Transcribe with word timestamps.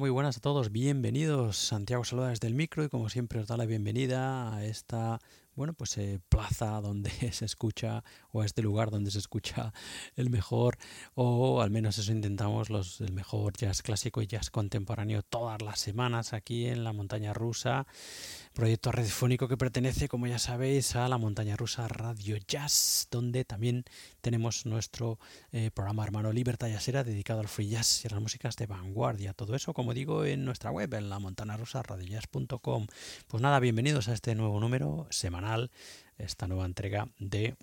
Muy 0.00 0.10
buenas 0.10 0.38
a 0.38 0.40
todos, 0.40 0.72
bienvenidos. 0.72 1.56
Santiago 1.56 2.02
saluda 2.04 2.30
desde 2.30 2.48
el 2.48 2.54
micro 2.54 2.82
y 2.82 2.88
como 2.88 3.08
siempre 3.08 3.38
os 3.38 3.46
da 3.46 3.56
la 3.56 3.64
bienvenida 3.64 4.52
a 4.52 4.64
esta 4.64 5.20
bueno, 5.54 5.72
pues 5.72 5.96
eh, 5.98 6.20
plaza 6.28 6.66
donde 6.82 7.10
se 7.32 7.44
escucha 7.44 8.02
o 8.32 8.40
a 8.42 8.46
este 8.46 8.62
lugar 8.62 8.90
donde 8.90 9.10
se 9.10 9.18
escucha 9.18 9.72
el 10.16 10.30
mejor 10.30 10.73
al 11.64 11.70
menos 11.70 11.98
eso 11.98 12.12
intentamos 12.12 12.70
los 12.70 13.00
el 13.00 13.12
mejor 13.12 13.54
jazz 13.56 13.82
clásico 13.82 14.22
y 14.22 14.26
jazz 14.26 14.50
contemporáneo 14.50 15.22
todas 15.22 15.62
las 15.62 15.80
semanas 15.80 16.32
aquí 16.32 16.66
en 16.66 16.84
la 16.84 16.92
montaña 16.92 17.32
rusa. 17.32 17.86
Proyecto 18.52 18.92
radiofónico 18.92 19.48
que 19.48 19.56
pertenece 19.56 20.06
como 20.06 20.26
ya 20.26 20.38
sabéis 20.38 20.94
a 20.94 21.08
la 21.08 21.18
montaña 21.18 21.56
rusa 21.56 21.88
Radio 21.88 22.36
Jazz 22.46 23.08
donde 23.10 23.44
también 23.44 23.84
tenemos 24.20 24.66
nuestro 24.66 25.18
eh, 25.52 25.70
programa 25.72 26.04
hermano 26.04 26.32
Libertad 26.32 26.68
Jazzera 26.68 27.02
dedicado 27.02 27.40
al 27.40 27.48
free 27.48 27.68
jazz 27.68 28.04
y 28.04 28.08
a 28.08 28.10
las 28.12 28.20
músicas 28.20 28.56
de 28.56 28.66
vanguardia. 28.66 29.32
Todo 29.32 29.56
eso 29.56 29.72
como 29.74 29.94
digo 29.94 30.24
en 30.24 30.44
nuestra 30.44 30.70
web 30.70 30.92
en 30.94 31.08
la 31.08 31.18
montaña 31.18 31.56
rusa 31.56 31.82
radiojazz.com 31.82 32.86
pues 33.26 33.42
nada 33.42 33.58
bienvenidos 33.58 34.08
a 34.08 34.12
este 34.12 34.34
nuevo 34.34 34.60
número 34.60 35.06
semanal 35.10 35.70
esta 36.18 36.46
nueva 36.46 36.66
entrega 36.66 37.08
de 37.18 37.56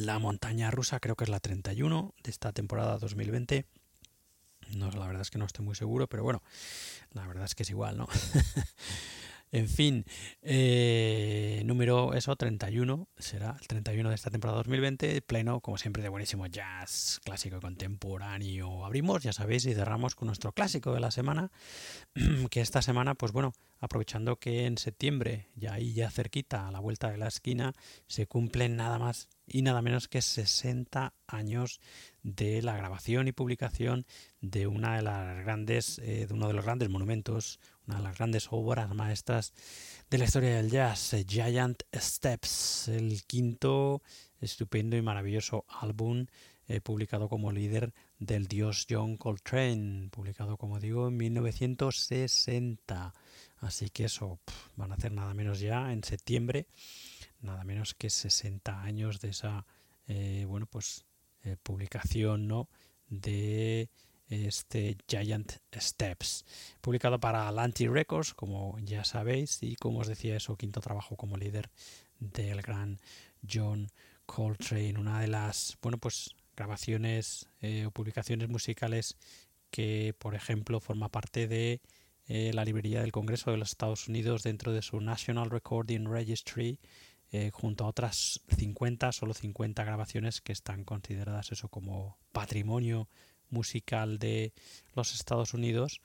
La 0.00 0.18
montaña 0.18 0.70
rusa, 0.70 0.98
creo 0.98 1.14
que 1.14 1.24
es 1.24 1.30
la 1.30 1.40
31 1.40 2.14
de 2.22 2.30
esta 2.30 2.52
temporada 2.52 2.96
2020. 2.96 3.66
No, 4.74 4.90
la 4.92 5.06
verdad 5.06 5.20
es 5.20 5.30
que 5.30 5.36
no 5.36 5.44
estoy 5.44 5.62
muy 5.62 5.74
seguro, 5.74 6.06
pero 6.06 6.22
bueno, 6.22 6.42
la 7.12 7.26
verdad 7.26 7.44
es 7.44 7.54
que 7.54 7.64
es 7.64 7.70
igual, 7.70 7.98
¿no? 7.98 8.08
En 9.52 9.66
fin, 9.66 10.04
eh, 10.42 11.62
número 11.64 12.14
eso, 12.14 12.36
31, 12.36 13.08
será 13.18 13.56
el 13.60 13.66
31 13.66 14.08
de 14.08 14.14
esta 14.14 14.30
temporada 14.30 14.58
2020, 14.58 15.22
pleno, 15.22 15.60
como 15.60 15.76
siempre, 15.76 16.04
de 16.04 16.08
buenísimo 16.08 16.46
jazz 16.46 17.20
clásico 17.24 17.56
y 17.56 17.60
contemporáneo. 17.60 18.84
Abrimos, 18.84 19.24
ya 19.24 19.32
sabéis, 19.32 19.66
y 19.66 19.74
cerramos 19.74 20.14
con 20.14 20.26
nuestro 20.26 20.52
clásico 20.52 20.94
de 20.94 21.00
la 21.00 21.10
semana, 21.10 21.50
que 22.50 22.60
esta 22.60 22.80
semana, 22.80 23.16
pues 23.16 23.32
bueno, 23.32 23.52
aprovechando 23.80 24.36
que 24.36 24.66
en 24.66 24.78
septiembre, 24.78 25.48
ya 25.56 25.72
ahí 25.72 25.94
ya 25.94 26.10
cerquita, 26.12 26.68
a 26.68 26.70
la 26.70 26.78
vuelta 26.78 27.10
de 27.10 27.18
la 27.18 27.26
esquina, 27.26 27.72
se 28.06 28.28
cumplen 28.28 28.76
nada 28.76 29.00
más 29.00 29.28
y 29.46 29.62
nada 29.62 29.82
menos 29.82 30.06
que 30.06 30.22
60 30.22 31.12
años 31.26 31.80
de 32.22 32.62
la 32.62 32.76
grabación 32.76 33.26
y 33.26 33.32
publicación 33.32 34.06
de 34.40 34.66
una 34.66 34.96
de 34.96 35.02
las 35.02 35.44
grandes, 35.44 35.98
eh, 35.98 36.26
de 36.26 36.34
uno 36.34 36.46
de 36.46 36.54
los 36.54 36.64
grandes 36.64 36.88
monumentos, 36.88 37.58
de 37.96 38.02
las 38.02 38.16
grandes 38.16 38.48
obras 38.50 38.94
maestras 38.94 39.52
de 40.10 40.18
la 40.18 40.24
historia 40.24 40.56
del 40.56 40.70
jazz, 40.70 41.12
eh, 41.14 41.24
Giant 41.26 41.82
Steps, 41.94 42.88
el 42.88 43.22
quinto 43.24 44.02
estupendo 44.40 44.96
y 44.96 45.02
maravilloso 45.02 45.64
álbum 45.68 46.26
eh, 46.68 46.80
publicado 46.80 47.28
como 47.28 47.52
líder 47.52 47.92
del 48.18 48.46
dios 48.46 48.86
John 48.88 49.16
Coltrane, 49.16 50.08
publicado 50.10 50.56
como 50.56 50.80
digo 50.80 51.08
en 51.08 51.16
1960. 51.16 53.14
Así 53.58 53.90
que 53.90 54.04
eso 54.04 54.38
van 54.76 54.92
a 54.92 54.94
hacer 54.94 55.12
nada 55.12 55.34
menos 55.34 55.60
ya 55.60 55.92
en 55.92 56.02
septiembre 56.04 56.66
nada 57.42 57.64
menos 57.64 57.94
que 57.94 58.10
60 58.10 58.82
años 58.82 59.20
de 59.20 59.30
esa 59.30 59.66
eh, 60.06 60.44
bueno 60.46 60.66
pues 60.66 61.06
publicación 61.62 62.48
no 62.48 62.68
de 63.08 63.88
este 64.30 64.96
Giant 65.08 65.52
Steps 65.74 66.44
publicado 66.80 67.18
para 67.18 67.48
Atlantic 67.48 67.90
Records 67.90 68.34
como 68.34 68.78
ya 68.80 69.04
sabéis 69.04 69.62
y 69.62 69.76
como 69.76 70.00
os 70.00 70.08
decía 70.08 70.36
eso 70.36 70.56
quinto 70.56 70.80
trabajo 70.80 71.16
como 71.16 71.36
líder 71.36 71.70
del 72.18 72.62
gran 72.62 73.00
John 73.48 73.90
Coltrane. 74.26 74.98
Una 74.98 75.20
de 75.20 75.28
las 75.28 75.76
bueno 75.82 75.98
pues 75.98 76.34
grabaciones 76.56 77.48
eh, 77.60 77.86
o 77.86 77.90
publicaciones 77.90 78.48
musicales 78.48 79.16
que 79.70 80.14
por 80.18 80.34
ejemplo 80.34 80.80
forma 80.80 81.08
parte 81.08 81.48
de 81.48 81.80
la 82.52 82.64
librería 82.64 83.00
del 83.00 83.10
Congreso 83.10 83.50
de 83.50 83.56
los 83.56 83.70
Estados 83.70 84.06
Unidos 84.06 84.44
dentro 84.44 84.72
de 84.72 84.82
su 84.82 85.00
National 85.00 85.50
Recording 85.50 86.06
Registry 86.06 86.78
eh, 87.32 87.50
junto 87.52 87.84
a 87.84 87.88
otras 87.88 88.40
50, 88.56 89.12
solo 89.12 89.34
50 89.34 89.84
grabaciones 89.84 90.40
que 90.40 90.52
están 90.52 90.82
consideradas 90.82 91.52
eso 91.52 91.68
como 91.68 92.18
patrimonio 92.32 93.08
musical 93.50 94.18
de 94.18 94.52
los 94.94 95.14
Estados 95.14 95.54
Unidos 95.54 96.00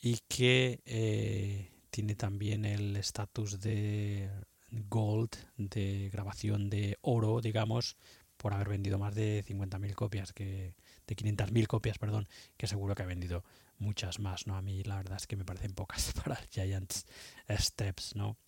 y 0.00 0.18
que 0.28 0.80
eh, 0.86 1.70
tiene 1.90 2.14
también 2.14 2.64
el 2.64 2.96
estatus 2.96 3.60
de 3.60 4.30
gold, 4.70 5.30
de 5.56 6.10
grabación 6.12 6.70
de 6.70 6.96
oro, 7.02 7.40
digamos, 7.40 7.96
por 8.36 8.54
haber 8.54 8.70
vendido 8.70 8.98
más 8.98 9.14
de 9.14 9.44
50.000 9.44 9.94
copias, 9.94 10.32
que, 10.32 10.74
de 11.06 11.16
500.000 11.16 11.66
copias, 11.66 11.98
perdón, 11.98 12.28
que 12.56 12.66
seguro 12.66 12.94
que 12.94 13.02
ha 13.02 13.06
vendido 13.06 13.44
muchas 13.78 14.18
más, 14.18 14.46
¿no? 14.46 14.56
A 14.56 14.62
mí 14.62 14.82
la 14.84 14.96
verdad 14.96 15.16
es 15.16 15.26
que 15.26 15.36
me 15.36 15.44
parecen 15.44 15.72
pocas 15.72 16.12
para 16.24 16.36
Giants 16.50 17.06
Steps, 17.48 18.14
¿no? 18.16 18.38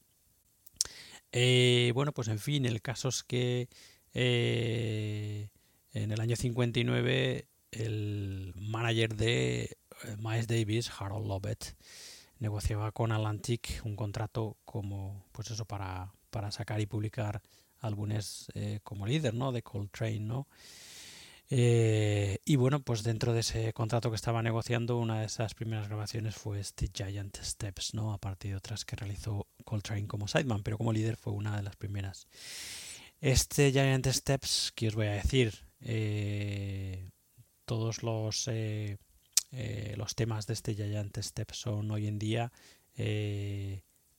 Eh, 1.33 1.93
bueno, 1.95 2.13
pues 2.13 2.29
en 2.29 2.39
fin, 2.39 2.67
el 2.67 2.83
caso 2.83 3.09
es 3.09 3.23
que 3.23 3.69
eh, 4.15 5.49
en 5.93 6.13
el 6.13 6.21
año 6.21 6.37
59 6.37 7.49
el 7.73 8.53
manager 8.57 9.17
de 9.17 9.63
eh, 9.63 10.17
Miles 10.19 10.47
Davis, 10.47 10.91
Harold 10.99 11.27
Lovett, 11.27 11.77
negociaba 12.39 12.93
con 12.93 13.13
Atlantic 13.13 13.81
un 13.85 13.97
contrato 13.97 14.57
como, 14.65 15.27
pues 15.33 15.51
eso, 15.51 15.65
para, 15.65 16.13
para 16.31 16.51
sacar 16.51 16.81
y 16.81 16.87
publicar 16.87 17.43
álbumes 17.81 18.47
como 18.85 19.07
líder, 19.07 19.35
¿no? 19.35 19.51
De 19.51 19.63
Coltrane, 19.63 20.21
¿no? 20.21 20.47
Eh, 21.55 22.39
y 22.47 22.57
bueno, 22.57 22.81
pues 22.83 23.03
dentro 23.03 23.35
de 23.35 23.41
ese 23.41 23.75
contrato 23.75 24.09
que 24.09 24.17
estaba 24.17 24.43
negociando, 24.43 24.97
una 24.97 25.21
de 25.21 25.27
esas 25.27 25.53
primeras 25.53 25.87
grabaciones 25.87 26.35
fue 26.35 26.59
este 26.61 26.89
Giant 26.91 27.37
Steps, 27.43 27.93
¿no? 27.93 28.15
Aparte 28.15 28.49
de 28.49 28.57
otras 28.57 28.87
que 28.87 28.97
realizó 28.97 29.47
Coltrane 29.63 30.07
como 30.07 30.29
sideman, 30.29 30.63
pero 30.63 30.79
como 30.79 30.95
líder 30.95 31.19
fue 31.19 31.35
una 31.35 31.55
de 31.55 31.63
las 31.63 31.77
primeras. 31.77 32.27
Este 33.21 33.71
Giant 33.71 34.07
Steps, 34.07 34.73
que 34.75 34.89
os 34.89 34.95
voy 34.95 35.09
a 35.09 35.13
decir, 35.13 35.53
eh, 35.83 37.11
todos 37.65 38.03
los, 38.03 38.49
eh, 38.49 38.99
los 39.97 40.15
temas 40.15 40.47
de 40.47 40.55
este 40.55 40.75
Giant 40.75 41.17
Steps 41.19 41.57
son 41.57 41.91
hoy 41.91 42.07
en 42.07 42.19
día 42.19 42.53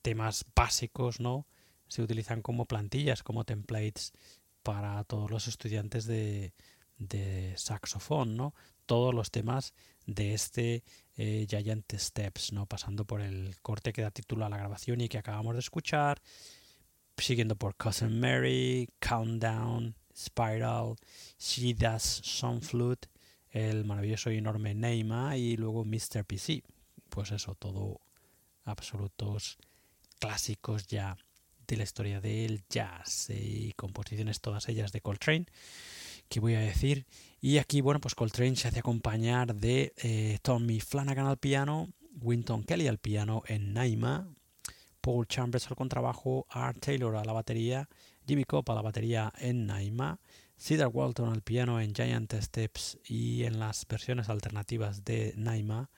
temas 0.03 0.45
básicos, 0.55 1.19
¿no? 1.19 1.47
Se 1.87 2.03
utilizan 2.03 2.41
como 2.41 2.65
plantillas, 2.65 3.23
como 3.23 3.45
templates 3.45 4.13
para 4.61 5.03
todos 5.05 5.31
los 5.31 5.47
estudiantes 5.47 6.05
de, 6.05 6.53
de 6.97 7.53
saxofón, 7.57 8.35
¿no? 8.37 8.53
Todos 8.85 9.13
los 9.13 9.31
temas 9.31 9.73
de 10.05 10.33
este 10.33 10.83
eh, 11.15 11.47
Giant 11.49 11.91
Steps, 11.93 12.51
¿no? 12.51 12.65
Pasando 12.65 13.05
por 13.05 13.21
el 13.21 13.55
corte 13.61 13.93
que 13.93 14.01
da 14.01 14.11
título 14.11 14.45
a 14.45 14.49
la 14.49 14.57
grabación 14.57 15.01
y 15.01 15.09
que 15.09 15.17
acabamos 15.17 15.53
de 15.53 15.59
escuchar, 15.59 16.21
siguiendo 17.17 17.55
por 17.55 17.75
Cousin 17.75 18.19
Mary, 18.19 18.89
Countdown, 18.99 19.95
Spiral, 20.15 20.95
She 21.39 21.73
Does 21.73 22.03
Some 22.03 22.61
Flute, 22.61 23.07
el 23.53 23.85
maravilloso 23.85 24.31
y 24.31 24.37
enorme 24.37 24.73
Neymar 24.73 25.37
y 25.37 25.55
luego 25.55 25.85
Mr. 25.85 26.25
PC. 26.25 26.63
Pues 27.09 27.31
eso, 27.31 27.55
todo 27.55 28.01
absolutos 28.65 29.57
clásicos 30.19 30.87
ya 30.87 31.15
de 31.67 31.77
la 31.77 31.83
historia 31.83 32.19
del 32.19 32.63
jazz 32.69 33.29
y 33.29 33.71
composiciones 33.73 34.41
todas 34.41 34.67
ellas 34.67 34.91
de 34.91 35.01
Coltrane 35.01 35.45
que 36.27 36.39
voy 36.39 36.55
a 36.55 36.59
decir. 36.59 37.05
Y 37.41 37.59
aquí, 37.59 37.81
bueno, 37.81 37.99
pues 37.99 38.15
Coltrane 38.15 38.55
se 38.55 38.67
hace 38.67 38.79
acompañar 38.79 39.55
de 39.55 39.93
eh, 39.97 40.39
Tommy 40.41 40.79
Flanagan 40.79 41.27
al 41.27 41.37
piano, 41.37 41.89
Winton 42.21 42.63
Kelly 42.63 42.87
al 42.87 42.97
piano 42.97 43.43
en 43.47 43.73
Naima, 43.73 44.27
Paul 45.01 45.27
Chambers 45.27 45.67
al 45.67 45.75
contrabajo, 45.75 46.47
Art 46.49 46.79
Taylor 46.79 47.15
a 47.17 47.25
la 47.25 47.33
batería, 47.33 47.87
Jimmy 48.25 48.45
Cobb 48.45 48.71
a 48.71 48.75
la 48.75 48.81
batería 48.81 49.31
en 49.37 49.67
Naima, 49.67 50.19
Cedar 50.63 50.87
Walton 50.87 51.27
al 51.27 51.41
piano 51.41 51.81
en 51.81 51.93
Giant 51.93 52.33
Steps 52.33 52.97
y 53.03 53.43
en 53.43 53.59
las 53.59 53.85
versiones 53.85 54.29
alternativas 54.29 55.03
de 55.03 55.33
Naima, 55.35 55.89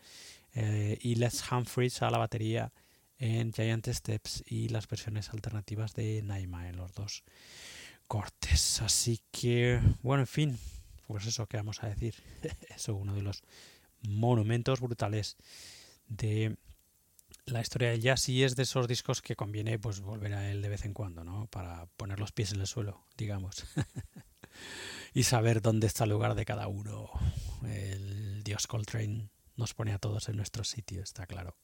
eh, 0.55 0.97
y 0.99 1.15
Les 1.15 1.43
Humphries 1.51 2.01
a 2.01 2.09
la 2.09 2.17
batería 2.17 2.73
en 3.19 3.53
Giant 3.53 3.87
Steps 3.87 4.43
y 4.47 4.69
las 4.69 4.87
versiones 4.87 5.29
alternativas 5.29 5.93
de 5.93 6.23
Naima 6.23 6.67
en 6.67 6.77
los 6.77 6.95
dos 6.95 7.23
cortes. 8.07 8.81
Así 8.81 9.21
que, 9.29 9.79
bueno, 10.01 10.23
en 10.23 10.27
fin, 10.27 10.59
pues 11.05 11.27
eso 11.27 11.45
que 11.45 11.57
vamos 11.57 11.83
a 11.83 11.87
decir. 11.89 12.15
eso 12.75 12.95
uno 12.95 13.13
de 13.13 13.21
los 13.21 13.43
monumentos 14.01 14.81
brutales 14.81 15.37
de 16.07 16.57
la 17.45 17.61
historia 17.61 17.91
del 17.91 18.01
jazz 18.01 18.27
y 18.29 18.43
es 18.43 18.55
de 18.55 18.63
esos 18.63 18.87
discos 18.87 19.21
que 19.21 19.35
conviene 19.35 19.77
pues 19.77 20.01
volver 20.01 20.33
a 20.33 20.49
él 20.49 20.63
de 20.63 20.69
vez 20.69 20.85
en 20.85 20.95
cuando, 20.95 21.23
¿no? 21.23 21.45
Para 21.51 21.85
poner 21.97 22.19
los 22.19 22.31
pies 22.31 22.51
en 22.51 22.61
el 22.61 22.67
suelo, 22.67 23.05
digamos. 23.15 23.63
y 25.13 25.23
saber 25.23 25.61
dónde 25.61 25.87
está 25.87 26.03
el 26.03 26.11
lugar 26.11 26.35
de 26.35 26.45
cada 26.45 26.67
uno. 26.67 27.09
El 27.63 28.43
dios 28.43 28.67
Coltrane 28.67 29.29
nos 29.55 29.73
pone 29.73 29.93
a 29.93 29.99
todos 29.99 30.29
en 30.29 30.37
nuestro 30.37 30.63
sitio, 30.63 31.01
está 31.01 31.25
claro. 31.25 31.55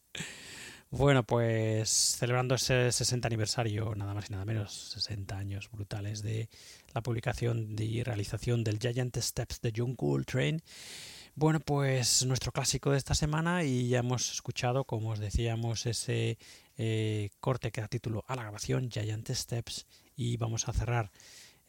Bueno, 0.92 1.24
pues 1.24 1.90
celebrando 1.90 2.56
ese 2.56 2.92
60 2.92 3.26
aniversario, 3.26 3.96
nada 3.96 4.14
más 4.14 4.30
y 4.30 4.34
nada 4.34 4.44
menos, 4.44 4.74
60 4.74 5.38
años 5.38 5.70
brutales 5.72 6.22
de 6.22 6.50
la 6.94 7.02
publicación 7.02 7.78
y 7.80 8.04
realización 8.04 8.66
del 8.66 8.78
Giant 8.78 9.18
Steps 9.18 9.62
de 9.62 9.72
John 9.74 9.96
Coltrane, 9.96 10.60
Bueno, 11.34 11.62
pues 11.62 12.26
nuestro 12.26 12.52
clásico 12.52 12.92
de 12.92 12.98
esta 12.98 13.16
semana 13.16 13.64
y 13.64 13.88
ya 13.88 14.00
hemos 14.00 14.34
escuchado, 14.34 14.84
como 14.84 15.12
os 15.12 15.20
decíamos, 15.20 15.86
ese 15.86 16.38
eh, 16.78 17.30
corte 17.40 17.72
que 17.72 17.80
da 17.80 17.88
título 17.88 18.26
a 18.28 18.36
la 18.36 18.42
grabación, 18.44 18.90
Giant 18.92 19.30
Steps, 19.30 19.88
y 20.18 20.36
vamos 20.36 20.68
a 20.68 20.74
cerrar 20.74 21.10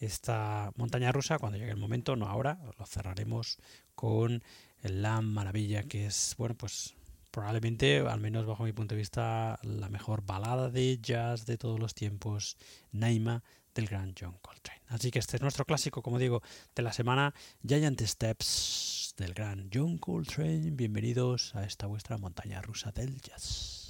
esta 0.07 0.73
montaña 0.77 1.13
rusa 1.13 1.39
cuando 1.39 1.59
llegue 1.59 1.71
el 1.71 1.77
momento, 1.77 2.17
no 2.17 2.27
ahora, 2.27 2.59
lo 2.79 2.87
cerraremos 2.87 3.59
con 3.95 4.43
la 4.83 5.21
maravilla 5.21 5.85
que 5.85 6.07
es, 6.07 6.35
bueno, 6.39 6.57
pues 6.57 6.95
probablemente, 7.31 8.01
al 8.01 8.21
menos 8.21 8.47
bajo 8.47 8.65
mi 8.65 8.73
punto 8.73 8.95
de 8.95 9.01
vista, 9.01 9.59
la 9.63 9.89
mejor 9.89 10.25
balada 10.25 10.71
de 10.71 10.99
jazz 11.01 11.47
de 11.47 11.57
todos 11.57 11.81
los 11.81 11.95
tiempos, 11.95 12.57
Naima 12.91 13.43
del 13.75 13.87
gran 13.87 14.15
John 14.19 14.37
Coltrane. 14.43 14.83
Así 14.89 15.11
que 15.11 15.19
este 15.19 15.37
es 15.37 15.43
nuestro 15.43 15.65
clásico, 15.65 16.03
como 16.03 16.19
digo, 16.19 16.43
de 16.75 16.83
la 16.83 16.93
semana, 16.93 17.35
Giant 17.67 18.01
Steps 18.03 19.15
del 19.17 19.35
gran 19.35 19.71
John 19.73 19.99
Coltrane. 19.99 20.71
Bienvenidos 20.73 21.55
a 21.55 21.65
esta 21.65 21.87
vuestra 21.87 22.19
montaña 22.19 22.61
rusa 22.61 22.93
del 22.93 23.21
jazz. 23.21 23.82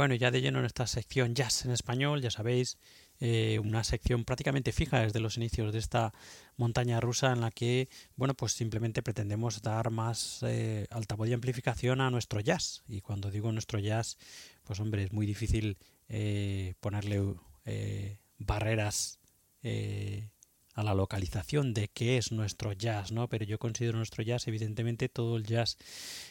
Bueno, 0.00 0.14
ya 0.14 0.30
de 0.30 0.40
lleno 0.40 0.60
en 0.60 0.64
esta 0.64 0.86
sección 0.86 1.34
Jazz 1.34 1.66
en 1.66 1.72
español, 1.72 2.22
ya 2.22 2.30
sabéis, 2.30 2.78
eh, 3.18 3.58
una 3.62 3.84
sección 3.84 4.24
prácticamente 4.24 4.72
fija 4.72 5.00
desde 5.00 5.20
los 5.20 5.36
inicios 5.36 5.74
de 5.74 5.78
esta 5.78 6.14
montaña 6.56 7.00
rusa 7.00 7.34
en 7.34 7.42
la 7.42 7.50
que, 7.50 7.90
bueno, 8.16 8.32
pues 8.32 8.52
simplemente 8.52 9.02
pretendemos 9.02 9.60
dar 9.60 9.90
más 9.90 10.42
eh, 10.42 10.86
altavoz 10.88 11.28
y 11.28 11.34
amplificación 11.34 12.00
a 12.00 12.10
nuestro 12.10 12.40
jazz. 12.40 12.82
Y 12.88 13.02
cuando 13.02 13.30
digo 13.30 13.52
nuestro 13.52 13.78
jazz, 13.78 14.16
pues 14.64 14.80
hombre, 14.80 15.04
es 15.04 15.12
muy 15.12 15.26
difícil 15.26 15.76
eh, 16.08 16.72
ponerle 16.80 17.34
eh, 17.66 18.16
barreras 18.38 19.18
a 20.80 20.84
la 20.84 20.94
localización 20.94 21.74
de 21.74 21.88
qué 21.88 22.16
es 22.16 22.32
nuestro 22.32 22.72
jazz, 22.72 23.12
¿no? 23.12 23.28
Pero 23.28 23.44
yo 23.44 23.58
considero 23.58 23.98
nuestro 23.98 24.22
jazz, 24.22 24.48
evidentemente, 24.48 25.08
todo 25.08 25.36
el 25.36 25.44
jazz 25.44 25.76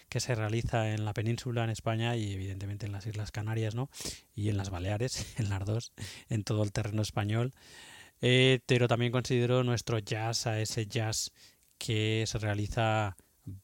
que 0.10 0.20
se 0.20 0.36
realiza 0.36 0.92
en 0.92 1.06
la 1.06 1.14
península, 1.14 1.64
en 1.64 1.70
España 1.70 2.16
y 2.16 2.34
evidentemente 2.34 2.86
en 2.86 2.92
las 2.92 3.06
Islas 3.06 3.32
Canarias, 3.32 3.76
¿no? 3.76 3.90
Y 4.36 4.50
en 4.50 4.58
las 4.58 4.70
Baleares, 4.70 5.26
en 5.38 5.50
las 5.50 5.66
dos, 5.66 5.94
en 6.30 6.44
todo 6.44 6.64
el 6.64 6.72
terreno 6.72 7.02
español. 7.02 7.54
Eh, 8.22 8.60
pero 8.66 8.88
también 8.88 9.12
considero 9.12 9.64
nuestro 9.64 10.00
jazz 10.00 10.48
a 10.48 10.60
ese 10.60 10.86
jazz 10.88 11.32
que 11.78 12.26
se 12.28 12.38
realiza 12.38 13.16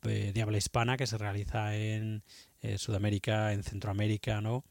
eh, 0.04 0.32
de 0.34 0.42
habla 0.42 0.58
hispana, 0.58 0.98
que 0.98 1.08
se 1.08 1.18
realiza 1.18 1.76
en 1.76 2.24
eh, 2.62 2.78
Sudamérica, 2.78 3.52
en 3.54 3.64
Centroamérica, 3.64 4.40
¿no? 4.40 4.64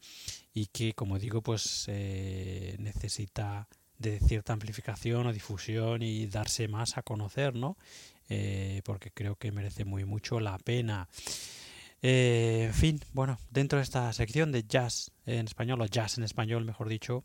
Y 0.53 0.67
que, 0.67 0.93
como 0.93 1.19
digo, 1.19 1.41
pues 1.41 1.87
necesita 1.87 3.67
de 3.97 4.19
cierta 4.19 4.53
amplificación 4.53 5.27
o 5.27 5.33
difusión 5.33 6.01
y 6.01 6.27
darse 6.27 6.67
más 6.67 6.97
a 6.97 7.03
conocer, 7.03 7.55
¿no? 7.55 7.77
Eh, 8.29 8.81
porque 8.83 9.11
creo 9.11 9.35
que 9.35 9.51
merece 9.51 9.85
muy 9.85 10.05
mucho 10.05 10.39
la 10.39 10.57
pena. 10.57 11.07
Eh, 12.01 12.65
en 12.67 12.73
fin, 12.73 12.99
bueno, 13.13 13.39
dentro 13.49 13.77
de 13.77 13.83
esta 13.83 14.11
sección 14.13 14.51
de 14.51 14.63
jazz 14.63 15.11
en 15.25 15.45
español, 15.45 15.81
o 15.81 15.85
jazz 15.85 16.17
en 16.17 16.23
español, 16.23 16.65
mejor 16.65 16.89
dicho, 16.89 17.23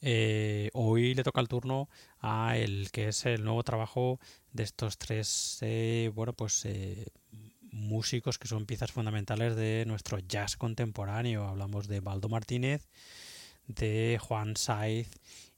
eh, 0.00 0.70
hoy 0.72 1.14
le 1.14 1.22
toca 1.22 1.40
el 1.40 1.48
turno 1.48 1.88
a 2.20 2.56
el 2.56 2.90
que 2.90 3.08
es 3.08 3.24
el 3.26 3.44
nuevo 3.44 3.62
trabajo 3.62 4.18
de 4.52 4.64
estos 4.64 4.98
tres, 4.98 5.60
bueno, 6.14 6.32
pues 6.32 6.66
músicos 7.72 8.38
que 8.38 8.48
son 8.48 8.66
piezas 8.66 8.92
fundamentales 8.92 9.56
de 9.56 9.84
nuestro 9.86 10.18
jazz 10.18 10.56
contemporáneo. 10.56 11.46
Hablamos 11.46 11.88
de 11.88 12.00
Baldo 12.00 12.28
Martínez, 12.28 12.88
de 13.66 14.18
Juan 14.20 14.56
Saiz 14.56 15.10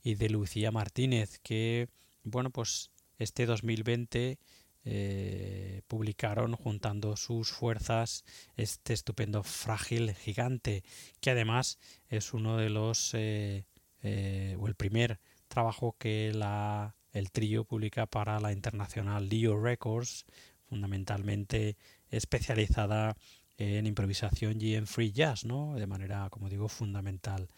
y 0.02 0.14
de 0.14 0.28
Lucía 0.28 0.70
Martínez, 0.70 1.38
que, 1.42 1.88
bueno, 2.22 2.50
pues 2.50 2.90
este 3.18 3.46
2020 3.46 4.38
eh, 4.86 5.80
publicaron 5.88 6.54
juntando 6.56 7.16
sus 7.16 7.50
fuerzas 7.50 8.24
este 8.56 8.92
estupendo 8.92 9.42
frágil 9.42 10.14
gigante, 10.14 10.84
que 11.20 11.30
además 11.30 11.78
es 12.08 12.34
uno 12.34 12.58
de 12.58 12.68
los, 12.68 13.14
eh, 13.14 13.64
eh, 14.02 14.56
o 14.60 14.66
el 14.66 14.74
primer 14.74 15.20
trabajo 15.48 15.96
que 15.98 16.32
la, 16.34 16.94
el 17.12 17.30
trío 17.30 17.64
publica 17.64 18.04
para 18.04 18.40
la 18.40 18.52
internacional 18.52 19.28
Leo 19.30 19.58
Records, 19.58 20.26
fundamentalmente 20.68 21.78
especializada 22.10 23.16
en 23.58 23.86
improvisación 23.86 24.60
y 24.60 24.74
en 24.74 24.86
free 24.86 25.12
jazz, 25.12 25.44
¿no? 25.44 25.74
De 25.74 25.86
manera, 25.86 26.28
como 26.30 26.48
digo, 26.48 26.68
fundamental. 26.68 27.48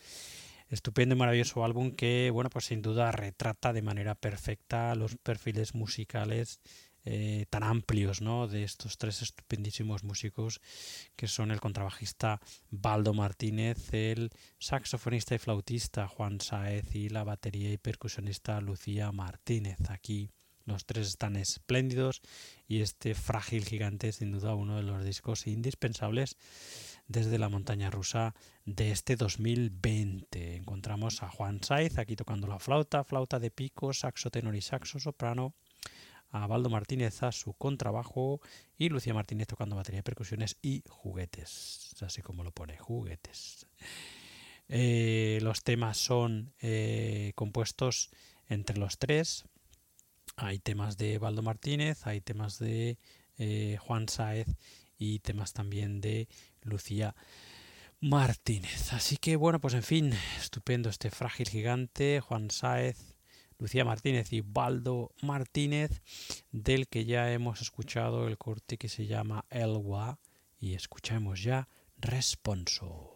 Estupendo 0.68 1.14
y 1.14 1.18
maravilloso 1.18 1.64
álbum 1.64 1.92
que, 1.92 2.30
bueno, 2.32 2.50
pues 2.50 2.66
sin 2.66 2.82
duda 2.82 3.12
retrata 3.12 3.72
de 3.72 3.82
manera 3.82 4.14
perfecta 4.14 4.94
los 4.94 5.16
perfiles 5.16 5.74
musicales 5.74 6.60
eh, 7.08 7.46
tan 7.50 7.62
amplios, 7.62 8.20
¿no? 8.20 8.48
De 8.48 8.64
estos 8.64 8.98
tres 8.98 9.22
estupendísimos 9.22 10.02
músicos 10.02 10.60
que 11.14 11.28
son 11.28 11.52
el 11.52 11.60
contrabajista 11.60 12.40
Baldo 12.68 13.14
Martínez, 13.14 13.94
el 13.94 14.30
saxofonista 14.58 15.36
y 15.36 15.38
flautista 15.38 16.08
Juan 16.08 16.40
Saez 16.40 16.96
y 16.96 17.08
la 17.08 17.22
batería 17.22 17.72
y 17.72 17.78
percusionista 17.78 18.60
Lucía 18.60 19.12
Martínez. 19.12 19.78
Aquí 19.88 20.30
los 20.66 20.84
tres 20.84 21.06
están 21.06 21.36
espléndidos 21.36 22.20
y 22.68 22.80
este 22.80 23.14
frágil 23.14 23.64
gigante 23.64 24.08
es 24.08 24.16
sin 24.16 24.32
duda 24.32 24.54
uno 24.54 24.76
de 24.76 24.82
los 24.82 25.04
discos 25.04 25.46
indispensables 25.46 26.36
desde 27.06 27.38
la 27.38 27.48
montaña 27.48 27.90
rusa 27.90 28.34
de 28.64 28.90
este 28.90 29.14
2020. 29.16 30.56
Encontramos 30.56 31.22
a 31.22 31.28
Juan 31.28 31.62
Saiz 31.62 31.98
aquí 31.98 32.16
tocando 32.16 32.48
la 32.48 32.58
flauta, 32.58 33.04
flauta 33.04 33.38
de 33.38 33.52
pico, 33.52 33.92
saxo 33.92 34.30
tenor 34.30 34.56
y 34.56 34.60
saxo 34.60 34.98
soprano, 34.98 35.54
a 36.30 36.48
Baldo 36.48 36.68
Martínez 36.68 37.22
a 37.22 37.30
su 37.30 37.54
contrabajo 37.54 38.40
y 38.76 38.88
Lucía 38.88 39.14
Martínez 39.14 39.46
tocando 39.46 39.76
batería 39.76 40.02
percusiones 40.02 40.58
y 40.60 40.82
juguetes, 40.88 41.94
así 42.00 42.22
como 42.22 42.42
lo 42.42 42.50
pone, 42.50 42.76
juguetes. 42.76 43.68
Eh, 44.68 45.38
los 45.42 45.62
temas 45.62 45.96
son 45.96 46.52
eh, 46.60 47.30
compuestos 47.36 48.10
entre 48.48 48.78
los 48.78 48.98
tres 48.98 49.44
hay 50.36 50.58
temas 50.58 50.96
de 50.96 51.18
Baldo 51.18 51.42
Martínez, 51.42 52.06
hay 52.06 52.20
temas 52.20 52.58
de 52.58 52.98
eh, 53.38 53.78
Juan 53.80 54.08
Saez 54.08 54.48
y 54.98 55.18
temas 55.20 55.52
también 55.52 56.00
de 56.00 56.28
Lucía 56.62 57.14
Martínez. 58.00 58.92
Así 58.92 59.16
que 59.16 59.36
bueno, 59.36 59.60
pues 59.60 59.74
en 59.74 59.82
fin, 59.82 60.12
estupendo 60.38 60.88
este 60.88 61.10
frágil 61.10 61.48
gigante, 61.48 62.20
Juan 62.20 62.50
Saez, 62.50 63.16
Lucía 63.58 63.84
Martínez 63.84 64.32
y 64.32 64.42
Baldo 64.42 65.12
Martínez, 65.22 66.02
del 66.52 66.88
que 66.88 67.06
ya 67.06 67.32
hemos 67.32 67.62
escuchado 67.62 68.28
el 68.28 68.36
corte 68.36 68.76
que 68.76 68.88
se 68.88 69.06
llama 69.06 69.46
Elwa 69.50 70.18
y 70.58 70.74
escuchamos 70.74 71.42
ya 71.42 71.68
Responso. 71.98 73.15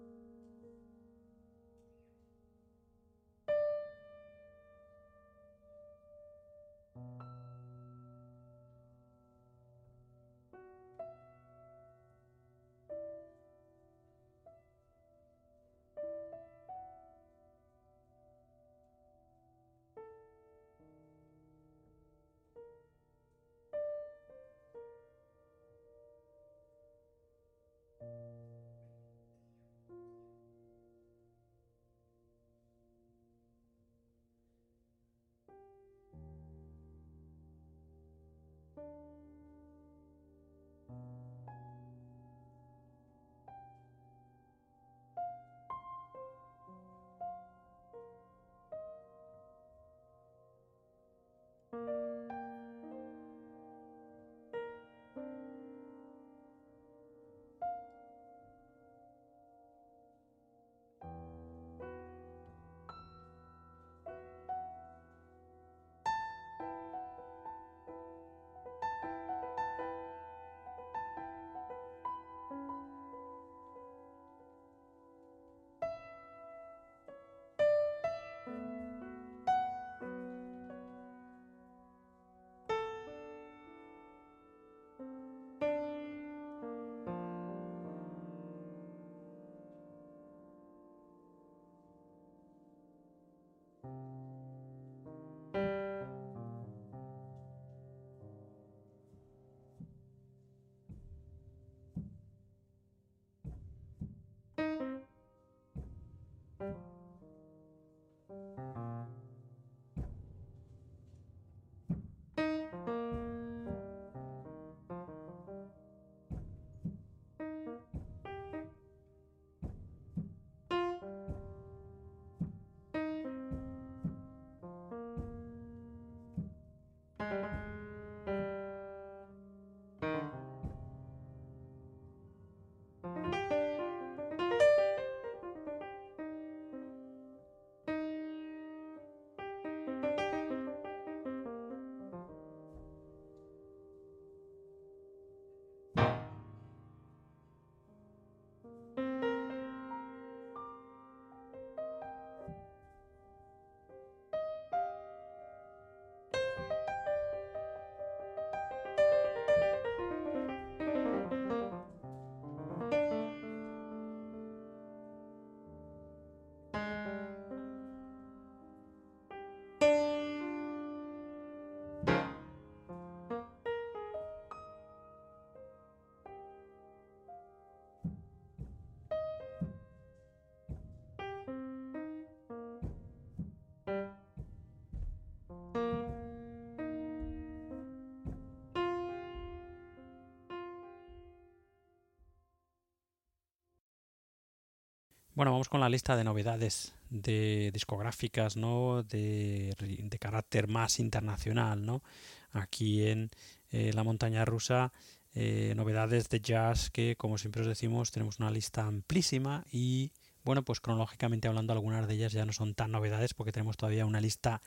Bueno, 195.33 195.51
vamos 195.53 195.69
con 195.69 195.79
la 195.79 195.87
lista 195.87 196.17
de 196.17 196.25
novedades 196.25 196.93
de 197.09 197.71
discográficas, 197.73 198.57
¿no? 198.57 199.01
De, 199.03 199.73
carácter 200.19 200.67
más 200.67 200.99
internacional, 200.99 201.85
¿no? 201.85 202.03
Aquí 202.51 203.07
en 203.07 203.29
eh, 203.69 203.93
la 203.93 204.03
montaña 204.03 204.43
rusa, 204.43 204.91
eh, 205.33 205.73
novedades 205.77 206.27
de 206.27 206.41
jazz 206.41 206.89
que, 206.89 207.15
como 207.15 207.37
siempre 207.37 207.61
os 207.61 207.67
decimos, 207.69 208.11
tenemos 208.11 208.39
una 208.39 208.51
lista 208.51 208.85
amplísima 208.85 209.63
y 209.71 210.11
bueno, 210.43 210.63
pues 210.63 210.81
cronológicamente 210.81 211.47
hablando, 211.47 211.71
algunas 211.71 212.09
de 212.09 212.15
ellas 212.15 212.33
ya 212.33 212.45
no 212.45 212.51
son 212.51 212.73
tan 212.73 212.91
novedades 212.91 213.33
porque 213.33 213.53
tenemos 213.53 213.77
todavía 213.77 214.05
una 214.05 214.19
lista 214.19 214.61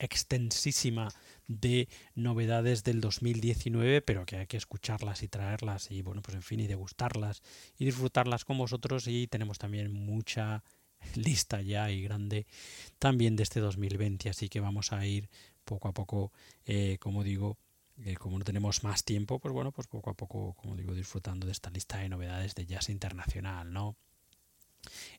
extensísima 0.00 1.08
de 1.46 1.88
novedades 2.14 2.82
del 2.82 3.00
2019, 3.00 4.02
pero 4.02 4.24
que 4.26 4.36
hay 4.36 4.46
que 4.46 4.56
escucharlas 4.56 5.22
y 5.22 5.28
traerlas 5.28 5.90
y 5.90 6.02
bueno, 6.02 6.22
pues 6.22 6.34
en 6.34 6.42
fin, 6.42 6.60
y 6.60 6.66
degustarlas 6.66 7.42
y 7.78 7.84
disfrutarlas 7.84 8.44
con 8.44 8.58
vosotros 8.58 9.06
y 9.06 9.26
tenemos 9.26 9.58
también 9.58 9.92
mucha 9.92 10.64
lista 11.14 11.60
ya 11.60 11.90
y 11.90 12.02
grande 12.02 12.46
también 12.98 13.36
de 13.36 13.42
este 13.42 13.60
2020, 13.60 14.30
así 14.30 14.48
que 14.48 14.60
vamos 14.60 14.92
a 14.92 15.06
ir 15.06 15.28
poco 15.64 15.88
a 15.88 15.92
poco, 15.92 16.32
eh, 16.64 16.98
como 17.00 17.22
digo, 17.22 17.58
eh, 17.98 18.16
como 18.16 18.38
no 18.38 18.44
tenemos 18.44 18.82
más 18.82 19.04
tiempo, 19.04 19.38
pues 19.38 19.52
bueno, 19.52 19.72
pues 19.72 19.86
poco 19.86 20.10
a 20.10 20.14
poco, 20.14 20.54
como 20.54 20.76
digo, 20.76 20.94
disfrutando 20.94 21.46
de 21.46 21.52
esta 21.52 21.70
lista 21.70 21.98
de 21.98 22.08
novedades 22.08 22.54
de 22.54 22.66
jazz 22.66 22.88
internacional, 22.88 23.72
¿no? 23.72 23.96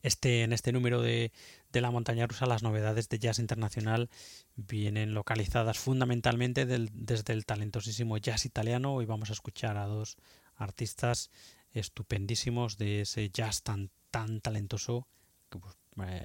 Este, 0.02 0.42
en 0.42 0.52
este 0.52 0.72
número 0.72 1.00
de, 1.00 1.32
de, 1.70 1.80
la 1.80 1.90
montaña 1.90 2.26
rusa 2.26 2.46
las 2.46 2.62
novedades 2.62 3.08
de 3.08 3.18
jazz 3.18 3.38
internacional 3.38 4.10
vienen 4.56 5.14
localizadas 5.14 5.78
fundamentalmente 5.78 6.66
desde 6.66 7.32
el 7.32 7.46
talentosísimo 7.46 8.18
jazz 8.18 8.44
italiano. 8.44 8.94
Hoy 8.94 9.06
vamos 9.06 9.30
a 9.30 9.34
escuchar 9.34 9.76
a 9.76 9.86
dos 9.86 10.16
artistas 10.56 11.30
estupendísimos 11.72 12.76
de 12.76 13.02
ese 13.02 13.30
jazz 13.30 13.62
tan, 13.62 13.90
tan 14.10 14.40
talentoso, 14.40 15.06
pues, 15.48 15.76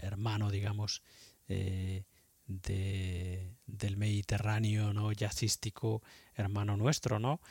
hermano, 0.01 0.49
digamos, 0.49 1.03
eh, 1.47 2.03
de, 2.47 3.53
del 3.65 3.97
Mediterráneo 3.97 4.93
no 4.93 5.11
jazzístico 5.11 6.01
hermano 6.33 6.77
nuestro, 6.77 7.19
¿no? 7.19 7.41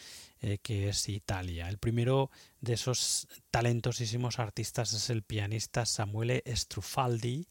Eh, 0.40 0.58
que 0.62 0.88
es 0.88 1.08
Italia. 1.08 1.68
El 1.68 1.78
primero 1.78 2.30
de 2.60 2.74
esos 2.74 3.28
talentosísimos 3.50 4.38
artistas 4.38 4.92
es 4.92 5.10
el 5.10 5.22
pianista 5.22 5.86
Samuele 5.86 6.42
Strufaldi, 6.46 7.46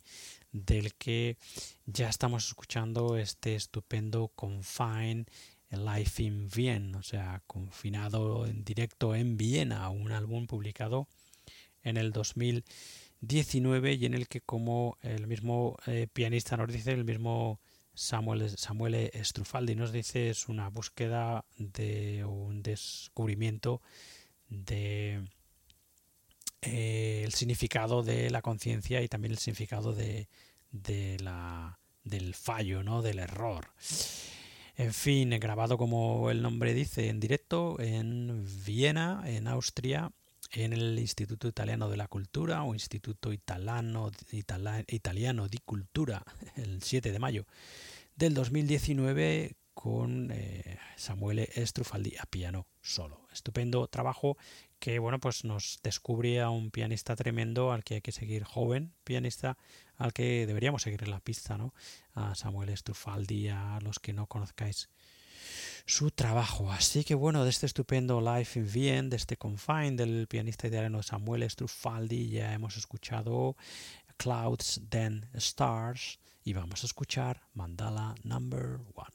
del 0.52 0.94
que 0.96 1.38
ya 1.86 2.10
estamos 2.10 2.48
escuchando 2.48 3.18
este 3.18 3.56
estupendo 3.56 4.30
Confine 4.30 5.26
Life 5.70 6.24
in 6.24 6.48
Vienna, 6.50 7.00
o 7.00 7.04
sea, 7.04 7.42
confinado 7.48 8.46
en 8.46 8.64
directo 8.64 9.14
en 9.14 9.36
Viena, 9.36 9.90
un 9.90 10.12
álbum 10.12 10.48
publicado 10.48 11.08
en 11.84 11.98
el 11.98 12.12
2000 12.12 12.64
19 13.28 13.94
y 13.94 14.06
en 14.06 14.14
el 14.14 14.28
que 14.28 14.42
como 14.42 14.98
el 15.02 15.28
mismo 15.28 15.78
eh, 15.88 16.08
pianista 16.12 16.58
nos 16.58 16.72
dice, 16.72 16.92
el 16.92 17.06
mismo 17.06 17.60
Samuel, 17.94 18.58
Samuel 18.58 19.12
Strufaldi 19.24 19.76
nos 19.76 19.92
dice, 19.92 20.30
es 20.30 20.48
una 20.48 20.70
búsqueda 20.70 21.46
de 21.58 22.26
un 22.26 22.62
descubrimiento 22.62 23.82
de 24.50 25.24
eh, 26.62 27.22
el 27.24 27.34
significado 27.34 28.04
de 28.04 28.30
la 28.30 28.42
conciencia 28.42 29.02
y 29.02 29.08
también 29.08 29.32
el 29.32 29.38
significado 29.38 29.94
de, 29.94 30.28
del 30.72 32.34
fallo, 32.34 32.84
¿no? 32.84 33.02
del 33.02 33.20
error. 33.20 33.70
En 34.78 34.94
fin, 34.94 35.30
grabado 35.40 35.78
como 35.78 36.30
el 36.30 36.42
nombre 36.42 36.74
dice, 36.74 37.08
en 37.08 37.20
directo 37.20 37.80
en 37.80 38.46
Viena, 38.66 39.24
en 39.26 39.48
Austria, 39.48 40.12
en 40.56 40.74
el 40.74 40.98
Instituto 41.00 41.48
Italiano 41.48 41.90
de 41.90 41.98
la 41.98 42.08
Cultura 42.08 42.64
o 42.64 42.74
Instituto 42.74 43.34
Italiano, 43.34 44.12
Italiano 44.88 45.48
di 45.48 45.60
Cultura 45.64 46.24
el 46.56 46.82
7 46.82 47.12
de 47.12 47.20
mayo 47.20 47.46
del 48.16 48.34
2019 48.34 49.58
con 49.74 50.32
eh, 50.32 50.80
Samuele 50.96 51.50
Strufaldi 51.66 52.16
a 52.18 52.26
piano 52.26 52.68
solo. 52.82 53.28
Estupendo 53.34 53.88
trabajo 53.88 54.38
que 54.80 55.00
bueno 55.00 55.20
pues 55.20 55.44
nos 55.44 55.80
descubre 55.84 56.40
a 56.40 56.50
un 56.50 56.72
pianista 56.72 57.16
tremendo 57.16 57.74
al 57.74 57.84
que 57.84 57.96
hay 57.96 58.02
que 58.02 58.14
seguir 58.14 58.46
joven 58.46 58.94
pianista 59.04 59.58
al 59.98 60.14
que 60.14 60.48
deberíamos 60.48 60.84
seguir 60.84 61.04
en 61.04 61.12
la 61.12 61.20
pista, 61.20 61.58
¿no? 61.58 61.74
A 62.14 62.36
Samuel 62.36 62.76
Strufaldi, 62.76 63.50
a 63.50 63.80
los 63.82 64.00
que 64.00 64.14
no 64.14 64.28
conozcáis 64.28 64.90
su 65.86 66.12
trabajo. 66.12 66.72
Así 66.72 67.04
que 67.04 67.16
bueno, 67.16 67.44
de 67.44 67.50
este 67.50 67.66
estupendo 67.66 68.22
Life 68.22 68.60
in 68.60 68.72
Vienna, 68.72 69.10
de 69.10 69.16
este 69.18 69.38
Confine 69.38 69.92
del 69.92 70.28
pianista 70.28 70.68
italiano 70.68 71.04
Samuel 71.04 71.50
Strufaldi, 71.50 72.30
ya 72.30 72.54
hemos 72.54 72.78
escuchado 72.78 73.56
Clouds, 74.18 74.82
Then 74.90 75.30
Stars 75.34 76.20
y 76.44 76.54
vamos 76.54 76.84
a 76.84 76.88
escuchar 76.88 77.42
Mandala 77.54 78.16
Number 78.24 78.80
One. 78.96 79.15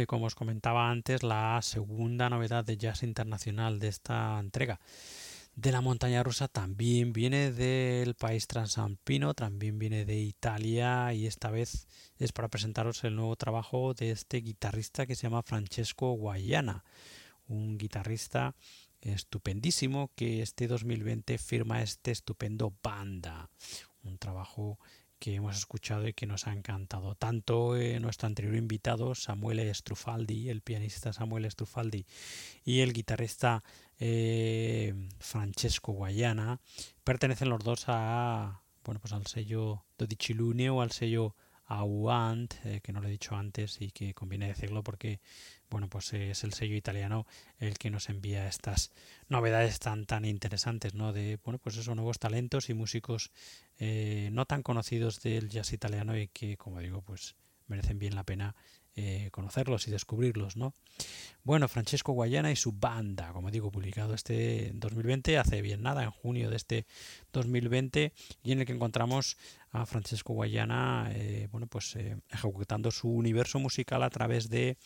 Y 0.00 0.06
como 0.06 0.26
os 0.26 0.34
comentaba 0.34 0.90
antes, 0.90 1.22
la 1.22 1.60
segunda 1.62 2.28
novedad 2.28 2.64
de 2.64 2.76
jazz 2.76 3.02
internacional 3.02 3.78
de 3.78 3.88
esta 3.88 4.38
entrega. 4.38 4.80
De 5.56 5.72
la 5.72 5.80
montaña 5.80 6.22
rusa 6.22 6.48
también 6.48 7.14
viene 7.14 7.50
del 7.50 8.14
país 8.14 8.46
transalpino, 8.46 9.32
también 9.32 9.78
viene 9.78 10.04
de 10.04 10.20
Italia 10.20 11.14
y 11.14 11.26
esta 11.26 11.50
vez 11.50 11.88
es 12.18 12.32
para 12.32 12.48
presentaros 12.48 13.04
el 13.04 13.16
nuevo 13.16 13.36
trabajo 13.36 13.94
de 13.94 14.10
este 14.10 14.42
guitarrista 14.42 15.06
que 15.06 15.14
se 15.14 15.22
llama 15.22 15.42
Francesco 15.42 16.12
Guayana, 16.12 16.84
un 17.48 17.78
guitarrista 17.78 18.54
estupendísimo 19.00 20.10
que 20.14 20.42
este 20.42 20.66
2020 20.66 21.38
firma 21.38 21.82
este 21.82 22.10
estupendo 22.10 22.74
banda, 22.82 23.48
un 24.02 24.18
trabajo 24.18 24.78
que 25.18 25.34
hemos 25.34 25.56
escuchado 25.56 26.06
y 26.06 26.12
que 26.12 26.26
nos 26.26 26.46
ha 26.46 26.52
encantado. 26.52 27.14
Tanto 27.14 27.76
eh, 27.76 27.98
nuestro 28.00 28.26
anterior 28.26 28.54
invitado, 28.54 29.14
Samuel 29.14 29.74
Strufaldi, 29.74 30.48
el 30.48 30.62
pianista 30.62 31.12
Samuel 31.12 31.50
Strufaldi, 31.50 32.06
y 32.64 32.80
el 32.80 32.92
guitarrista 32.92 33.62
eh, 33.98 34.94
Francesco 35.18 35.92
Guayana, 35.92 36.60
pertenecen 37.04 37.48
los 37.48 37.62
dos 37.64 37.84
a 37.88 38.62
bueno 38.84 39.00
pues 39.00 39.12
al 39.12 39.26
sello 39.26 39.84
Dodicilune 39.98 40.70
o 40.70 40.80
al 40.80 40.92
sello 40.92 41.34
Auant, 41.66 42.54
eh, 42.64 42.80
que 42.80 42.92
no 42.92 43.00
lo 43.00 43.08
he 43.08 43.10
dicho 43.10 43.34
antes 43.34 43.80
y 43.80 43.90
que 43.90 44.14
conviene 44.14 44.46
decirlo 44.46 44.84
porque 44.84 45.20
bueno 45.68 45.88
pues 45.88 46.12
es 46.12 46.44
el 46.44 46.52
sello 46.52 46.76
italiano 46.76 47.26
el 47.58 47.76
que 47.76 47.90
nos 47.90 48.08
envía 48.08 48.46
estas 48.46 48.92
novedades 49.28 49.80
tan 49.80 50.06
tan 50.06 50.24
interesantes 50.24 50.94
no 50.94 51.12
de 51.12 51.40
bueno 51.44 51.58
pues 51.58 51.76
esos 51.76 51.96
nuevos 51.96 52.20
talentos 52.20 52.70
y 52.70 52.74
músicos 52.74 53.32
eh, 53.78 54.28
no 54.32 54.46
tan 54.46 54.62
conocidos 54.62 55.20
del 55.20 55.48
jazz 55.48 55.72
italiano 55.72 56.16
y 56.16 56.28
que 56.28 56.56
como 56.56 56.78
digo 56.78 57.02
pues 57.02 57.34
merecen 57.66 57.98
bien 57.98 58.14
la 58.14 58.22
pena 58.22 58.54
eh, 58.98 59.28
conocerlos 59.30 59.86
y 59.86 59.90
descubrirlos, 59.90 60.56
¿no? 60.56 60.72
Bueno, 61.44 61.68
Francesco 61.68 62.12
Guayana 62.12 62.50
y 62.50 62.56
su 62.56 62.72
banda, 62.72 63.30
como 63.34 63.50
digo, 63.50 63.70
publicado 63.70 64.14
este 64.14 64.72
2020, 64.74 65.36
hace 65.36 65.60
bien 65.60 65.82
nada, 65.82 66.02
en 66.02 66.10
junio 66.10 66.48
de 66.48 66.56
este 66.56 66.86
2020, 67.32 68.14
y 68.42 68.52
en 68.52 68.60
el 68.60 68.66
que 68.66 68.72
encontramos 68.72 69.36
a 69.70 69.84
Francesco 69.84 70.32
Guayana, 70.32 71.10
eh, 71.12 71.46
bueno, 71.52 71.66
pues 71.66 71.94
eh, 71.96 72.16
ejecutando 72.30 72.90
su 72.90 73.10
universo 73.10 73.58
musical 73.58 74.02
a 74.02 74.08
través 74.08 74.48
de 74.48 74.78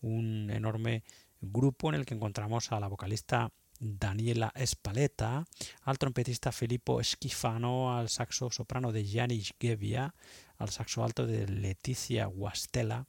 un 0.00 0.50
enorme 0.50 1.04
grupo 1.42 1.90
en 1.90 1.96
el 1.96 2.06
que 2.06 2.14
encontramos 2.14 2.72
a 2.72 2.80
la 2.80 2.88
vocalista 2.88 3.52
Daniela 3.80 4.50
Espaleta, 4.56 5.46
al 5.82 5.98
trompetista 5.98 6.52
Filippo 6.52 7.02
Schifano, 7.02 7.96
al 7.96 8.08
saxo 8.08 8.50
soprano 8.50 8.92
de 8.92 9.06
Janis 9.06 9.54
Gevia, 9.60 10.14
al 10.56 10.70
saxo 10.70 11.04
alto 11.04 11.26
de 11.26 11.46
Leticia 11.46 12.26
Guastella, 12.26 13.06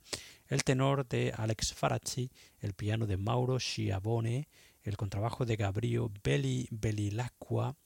el 0.50 0.64
tenor 0.64 1.08
de 1.08 1.32
Alex 1.38 1.74
Faracci, 1.74 2.32
el 2.60 2.74
piano 2.74 3.06
de 3.06 3.18
Mauro 3.18 3.60
Schiavone, 3.60 4.50
el 4.82 4.98
contrabajo 4.98 5.46
de 5.46 5.56
Gabriel 5.56 6.10
Belli 6.24 6.68
Bellilacqua, 6.72 7.78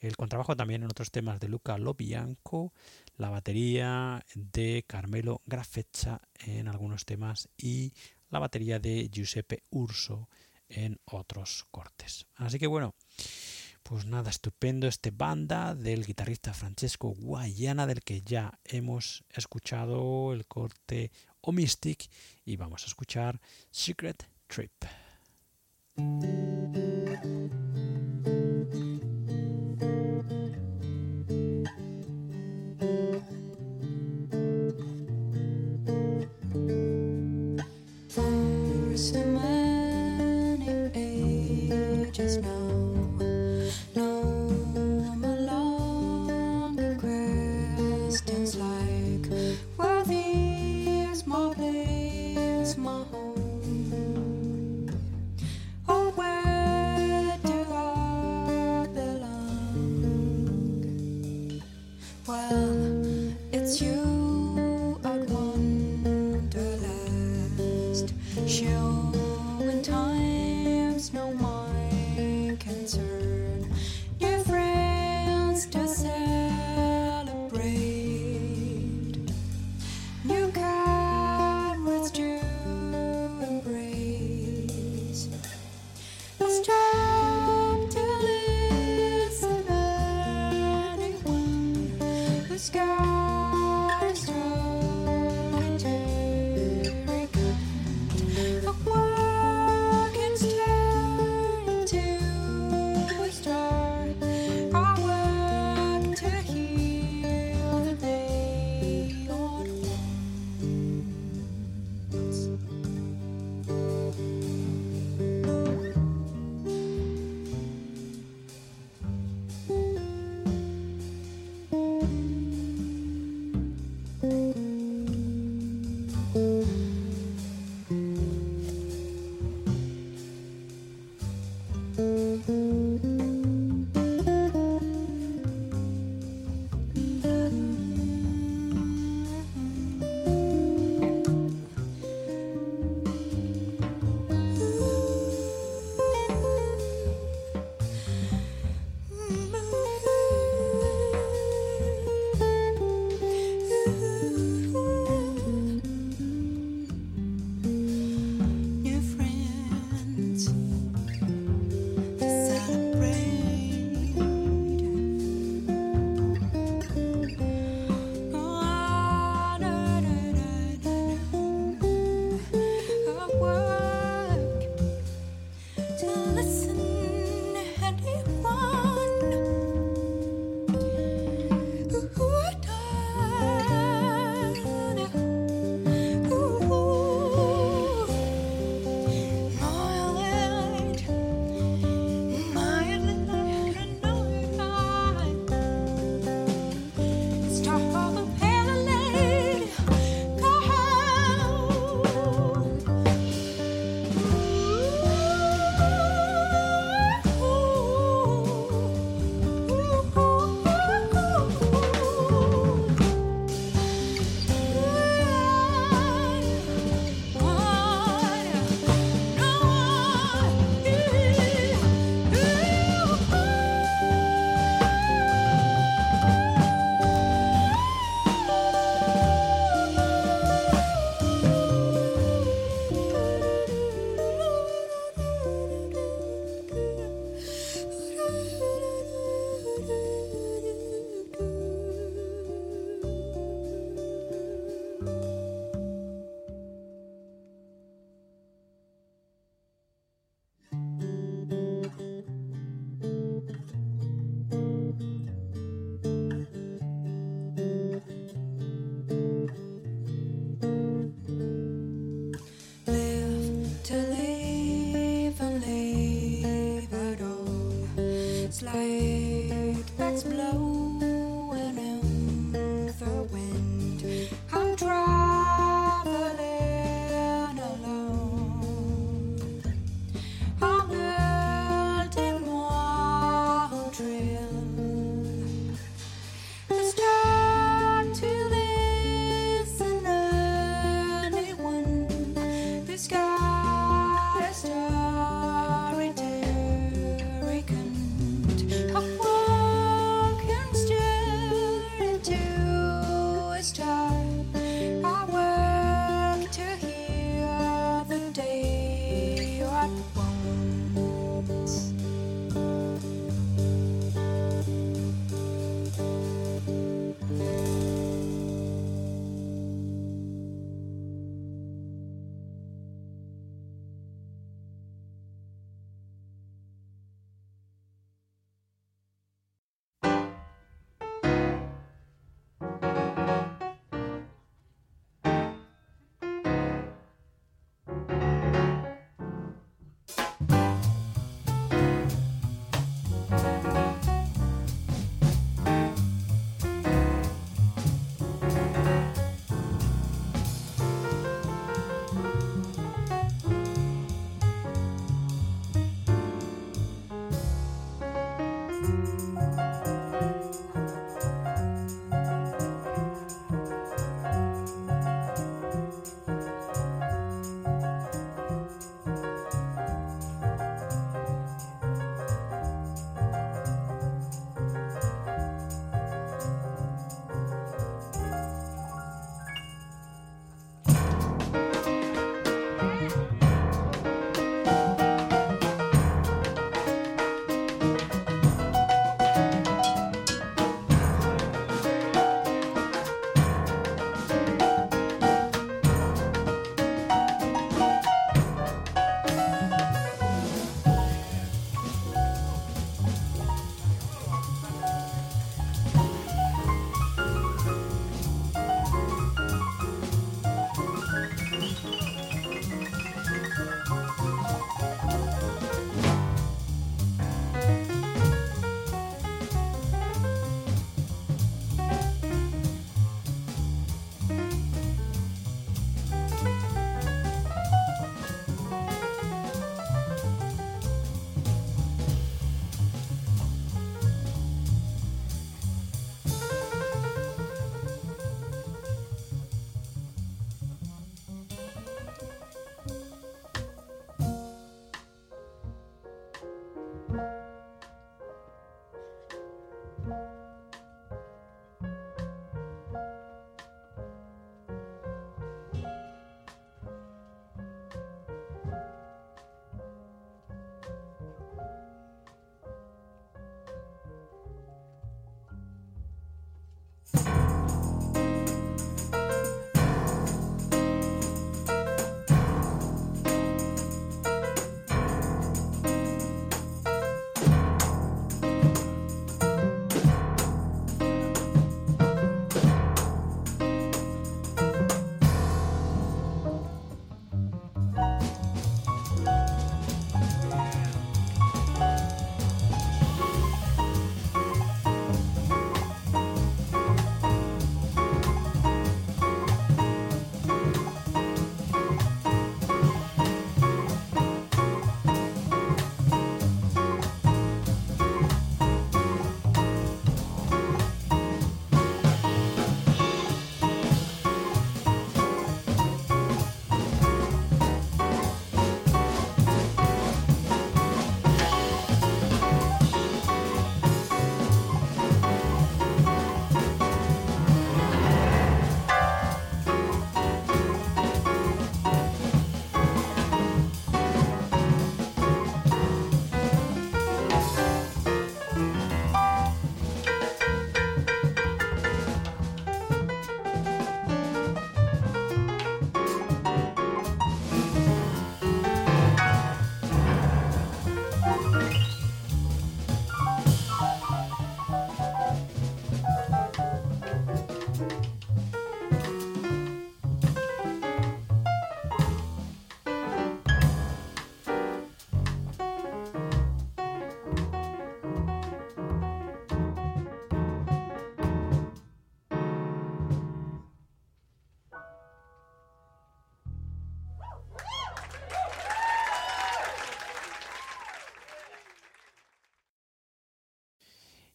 el 0.00 0.16
contrabajo 0.16 0.56
también 0.56 0.82
en 0.82 0.90
otros 0.90 1.10
temas 1.12 1.38
de 1.38 1.48
Luca 1.48 1.78
Lobianco, 1.78 2.72
la 3.16 3.30
batería 3.30 4.24
de 4.34 4.84
Carmelo 4.86 5.42
Grafeccia 5.46 6.20
en 6.40 6.68
algunos 6.68 7.04
temas 7.04 7.48
y 7.56 7.92
la 8.28 8.40
batería 8.40 8.80
de 8.80 9.08
Giuseppe 9.08 9.62
Urso 9.70 10.28
en 10.68 10.98
otros 11.04 11.66
cortes. 11.70 12.26
Así 12.34 12.58
que 12.58 12.66
bueno, 12.66 12.94
pues 13.82 14.06
nada, 14.06 14.30
estupendo 14.30 14.86
este 14.86 15.10
banda 15.10 15.74
del 15.74 16.06
guitarrista 16.06 16.54
Francesco 16.54 17.08
Guayana 17.08 17.86
del 17.86 18.02
que 18.02 18.22
ya 18.22 18.58
hemos 18.64 19.24
escuchado 19.30 20.32
el 20.32 20.46
corte 20.46 21.10
o 21.40 21.52
Mystic 21.52 22.08
y 22.44 22.56
vamos 22.56 22.84
a 22.84 22.86
escuchar 22.86 23.40
Secret 23.70 24.28
Trip. 24.46 24.72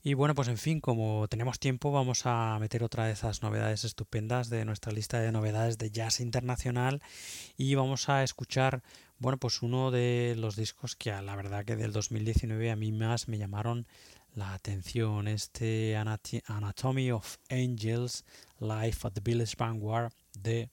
Y 0.07 0.13
bueno, 0.13 0.35
pues 0.35 0.49
en 0.49 0.59
fin, 0.59 0.81
como 0.81 1.27
tenemos 1.27 1.57
tiempo, 1.57 1.91
vamos 1.91 2.27
a 2.27 2.59
meter 2.59 2.83
otra 2.83 3.07
de 3.07 3.13
esas 3.13 3.41
novedades 3.41 3.85
estupendas 3.85 4.51
de 4.51 4.63
nuestra 4.63 4.91
lista 4.91 5.19
de 5.19 5.31
novedades 5.31 5.79
de 5.79 5.89
jazz 5.89 6.19
internacional 6.19 7.01
y 7.57 7.73
vamos 7.73 8.07
a 8.07 8.21
escuchar, 8.21 8.83
bueno, 9.17 9.39
pues 9.39 9.63
uno 9.63 9.89
de 9.89 10.35
los 10.37 10.55
discos 10.55 10.95
que 10.95 11.11
a 11.11 11.23
la 11.23 11.35
verdad 11.35 11.65
que 11.65 11.75
del 11.75 11.91
2019 11.91 12.69
a 12.69 12.75
mí 12.75 12.91
más 12.91 13.27
me 13.27 13.39
llamaron 13.39 13.87
la 14.35 14.53
atención, 14.53 15.27
este 15.27 15.97
Anatomy 15.97 17.09
of 17.09 17.37
Angels, 17.49 18.25
Life 18.59 19.07
at 19.07 19.13
the 19.13 19.21
Village 19.21 19.55
Vanguard 19.57 20.13
de 20.37 20.69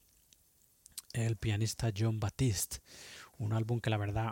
el 1.13 1.37
pianista 1.37 1.91
John 1.97 2.19
Batiste, 2.19 2.81
un 3.39 3.53
álbum 3.53 3.79
que 3.79 3.89
la 3.89 3.97
verdad 3.97 4.29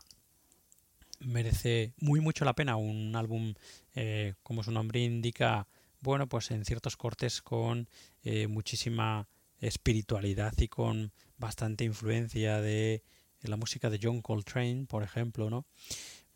merece 1.21 1.93
muy 1.99 2.19
mucho 2.19 2.45
la 2.45 2.53
pena, 2.53 2.75
un 2.75 3.15
álbum 3.15 3.53
eh, 3.95 4.33
como 4.43 4.63
su 4.63 4.71
nombre 4.71 4.99
indica, 4.99 5.67
bueno, 6.01 6.27
pues 6.27 6.51
en 6.51 6.65
ciertos 6.65 6.97
cortes 6.97 7.41
con 7.41 7.89
eh, 8.23 8.47
muchísima 8.47 9.27
espiritualidad 9.59 10.53
y 10.57 10.67
con 10.67 11.11
bastante 11.37 11.83
influencia 11.83 12.61
de 12.61 13.03
la 13.41 13.57
música 13.57 13.89
de 13.89 13.99
John 14.01 14.21
Coltrane, 14.21 14.85
por 14.87 15.03
ejemplo, 15.03 15.49
¿no? 15.49 15.65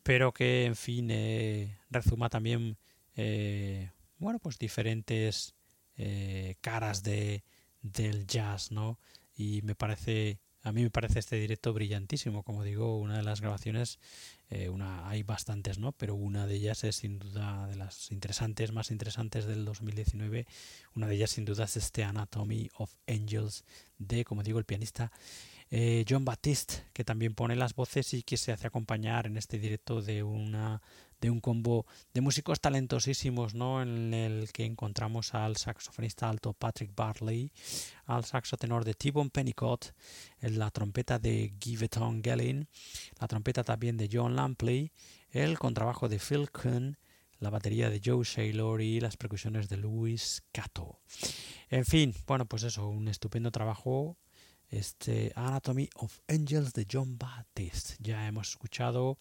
Pero 0.03 0.33
que, 0.33 0.65
en 0.65 0.75
fin, 0.75 1.09
eh, 1.09 1.77
rezuma 1.89 2.29
también, 2.29 2.77
bueno, 4.17 4.39
pues 4.39 4.59
diferentes 4.59 5.55
caras 6.61 7.01
de, 7.03 7.43
del 7.81 8.27
jazz, 8.27 8.71
¿no? 8.71 8.99
Y 9.35 9.61
me 9.63 9.75
parece 9.75 10.39
a 10.65 10.71
mí 10.71 10.81
me 10.81 10.89
parece 10.89 11.19
este 11.19 11.35
directo 11.35 11.73
brillantísimo, 11.73 12.41
como 12.41 12.63
digo, 12.63 12.97
una 12.97 13.17
de 13.17 13.23
las 13.23 13.39
grabaciones, 13.39 13.99
eh, 14.49 14.69
hay 15.03 15.23
bastantes, 15.23 15.79
¿no? 15.79 15.91
Pero 15.91 16.15
una 16.15 16.45
de 16.47 16.55
ellas 16.55 16.83
es 16.83 16.97
sin 16.97 17.19
duda 17.19 17.67
de 17.67 17.75
las 17.75 18.11
interesantes, 18.11 18.71
más 18.71 18.91
interesantes 18.91 19.45
del 19.45 19.65
2019. 19.65 20.47
Una 20.95 21.07
de 21.07 21.15
ellas 21.15 21.31
sin 21.31 21.45
duda 21.45 21.65
es 21.65 21.77
este 21.77 22.03
Anatomy 22.03 22.69
of 22.77 22.93
Angels 23.07 23.63
de, 23.97 24.25
como 24.25 24.43
digo, 24.43 24.59
el 24.59 24.65
pianista 24.65 25.11
eh, 25.71 26.05
John 26.07 26.25
Baptiste, 26.25 26.83
que 26.93 27.03
también 27.03 27.33
pone 27.33 27.55
las 27.55 27.73
voces 27.75 28.13
y 28.13 28.23
que 28.23 28.37
se 28.37 28.51
hace 28.51 28.67
acompañar 28.67 29.25
en 29.25 29.37
este 29.37 29.57
directo 29.57 30.01
de 30.01 30.23
una 30.23 30.81
de 31.21 31.29
un 31.29 31.39
combo 31.39 31.85
de 32.13 32.21
músicos 32.21 32.59
talentosísimos, 32.59 33.53
¿no? 33.53 33.81
En 33.81 34.13
el 34.13 34.51
que 34.51 34.65
encontramos 34.65 35.33
al 35.33 35.57
saxofonista 35.57 36.29
alto 36.29 36.53
Patrick 36.53 36.93
Barley, 36.95 37.51
al 38.05 38.25
saxo 38.25 38.57
tenor 38.57 38.85
de 38.85 38.93
T-Bone 38.93 39.29
Pennicott, 39.29 39.93
en 40.41 40.59
la 40.59 40.71
trompeta 40.71 41.19
de 41.19 41.53
Giveton 41.59 42.23
Gellin, 42.23 42.67
la 43.19 43.27
trompeta 43.27 43.63
también 43.63 43.97
de 43.97 44.09
John 44.11 44.35
Lampley, 44.35 44.91
el 45.31 45.57
contrabajo 45.59 46.07
de 46.09 46.19
Phil 46.19 46.49
Kuhn, 46.51 46.97
la 47.39 47.49
batería 47.49 47.89
de 47.89 48.01
Joe 48.03 48.23
Saylor 48.25 48.81
y 48.81 48.99
las 48.99 49.17
percusiones 49.17 49.69
de 49.69 49.77
Louis 49.77 50.43
Cato. 50.51 50.99
En 51.69 51.85
fin, 51.85 52.13
bueno, 52.27 52.45
pues 52.45 52.63
eso, 52.63 52.87
un 52.87 53.07
estupendo 53.07 53.51
trabajo 53.51 54.17
este 54.69 55.31
Anatomy 55.35 55.89
of 55.95 56.19
Angels 56.27 56.73
de 56.73 56.85
John 56.91 57.17
Baptiste. 57.17 57.95
Ya 57.99 58.27
hemos 58.27 58.49
escuchado 58.49 59.17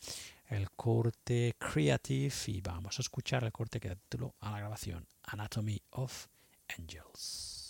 el 0.49 0.71
corte 0.71 1.55
Creative 1.59 2.35
y 2.47 2.61
vamos 2.61 2.99
a 2.99 3.03
escuchar 3.03 3.45
el 3.45 3.53
corte 3.53 3.81
que 3.81 3.89
da 3.89 3.97
título 3.97 4.35
a 4.41 4.51
la 4.51 4.59
grabación 4.59 5.07
Anatomy 5.25 5.81
of 5.91 6.27
Angels. 6.79 7.65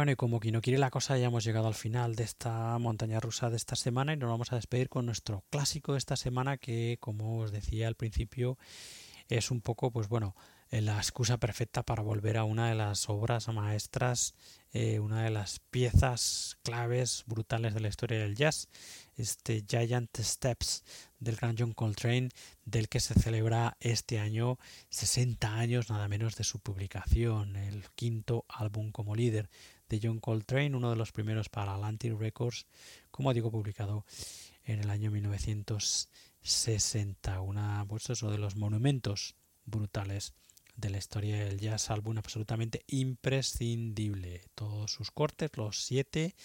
Bueno, 0.00 0.12
y 0.12 0.16
como 0.16 0.40
que 0.40 0.50
no 0.50 0.62
quiere 0.62 0.78
la 0.78 0.88
cosa, 0.88 1.18
ya 1.18 1.26
hemos 1.26 1.44
llegado 1.44 1.66
al 1.68 1.74
final 1.74 2.16
de 2.16 2.24
esta 2.24 2.78
montaña 2.78 3.20
rusa 3.20 3.50
de 3.50 3.58
esta 3.58 3.76
semana 3.76 4.14
y 4.14 4.16
nos 4.16 4.30
vamos 4.30 4.50
a 4.50 4.56
despedir 4.56 4.88
con 4.88 5.04
nuestro 5.04 5.44
clásico 5.50 5.92
de 5.92 5.98
esta 5.98 6.16
semana 6.16 6.56
que, 6.56 6.96
como 7.00 7.40
os 7.40 7.52
decía 7.52 7.86
al 7.86 7.96
principio, 7.96 8.56
es 9.28 9.50
un 9.50 9.60
poco, 9.60 9.90
pues 9.90 10.08
bueno, 10.08 10.34
eh, 10.70 10.80
la 10.80 10.96
excusa 10.96 11.36
perfecta 11.36 11.82
para 11.82 12.02
volver 12.02 12.38
a 12.38 12.44
una 12.44 12.70
de 12.70 12.76
las 12.76 13.10
obras 13.10 13.46
maestras, 13.48 14.34
eh, 14.72 15.00
una 15.00 15.22
de 15.22 15.28
las 15.28 15.58
piezas 15.70 16.56
claves 16.62 17.24
brutales 17.26 17.74
de 17.74 17.80
la 17.80 17.88
historia 17.88 18.20
del 18.20 18.36
jazz, 18.36 18.68
este 19.16 19.66
Giant 19.68 20.16
Steps 20.16 20.82
del 21.18 21.36
gran 21.36 21.56
John 21.58 21.74
Coltrane, 21.74 22.30
del 22.64 22.88
que 22.88 23.00
se 23.00 23.12
celebra 23.12 23.76
este 23.80 24.18
año 24.18 24.58
60 24.88 25.56
años 25.56 25.90
nada 25.90 26.08
menos 26.08 26.36
de 26.36 26.44
su 26.44 26.58
publicación, 26.58 27.56
el 27.56 27.84
quinto 27.94 28.46
álbum 28.48 28.92
como 28.92 29.14
líder 29.14 29.50
de 29.90 30.00
John 30.02 30.20
Coltrane, 30.20 30.74
uno 30.74 30.88
de 30.88 30.96
los 30.96 31.12
primeros 31.12 31.50
para 31.50 31.74
Atlantic 31.74 32.18
Records, 32.18 32.64
como 33.10 33.34
digo, 33.34 33.50
publicado 33.50 34.06
en 34.64 34.80
el 34.80 34.88
año 34.88 35.10
1960. 35.10 37.42
Una, 37.42 37.84
pues 37.86 38.08
eso, 38.08 38.30
de 38.30 38.38
los 38.38 38.56
monumentos 38.56 39.34
brutales 39.66 40.32
de 40.76 40.90
la 40.90 40.98
historia 40.98 41.44
del 41.44 41.58
jazz, 41.60 41.90
álbum 41.90 42.16
absolutamente 42.16 42.84
imprescindible. 42.86 44.44
Todos 44.54 44.92
sus 44.92 45.10
cortes, 45.10 45.50
los 45.56 45.84
siete 45.84 46.36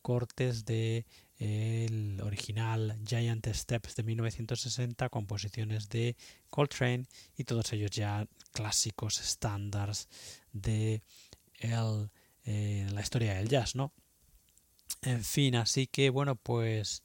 cortes 0.00 0.64
de 0.64 1.04
el 1.38 2.20
original 2.22 2.96
Giant 3.04 3.46
Steps 3.48 3.96
de 3.96 4.04
1960, 4.04 5.08
composiciones 5.08 5.88
de 5.88 6.16
Coltrane 6.48 7.06
y 7.36 7.42
todos 7.44 7.72
ellos 7.72 7.90
ya 7.90 8.28
clásicos 8.52 9.20
estándares 9.20 10.08
de 10.52 11.02
el, 11.58 12.10
eh, 12.44 12.86
la 12.92 13.00
historia 13.00 13.34
del 13.34 13.48
jazz, 13.48 13.74
¿no? 13.74 13.92
En 15.02 15.24
fin, 15.24 15.56
así 15.56 15.86
que 15.86 16.10
bueno, 16.10 16.36
pues 16.36 17.02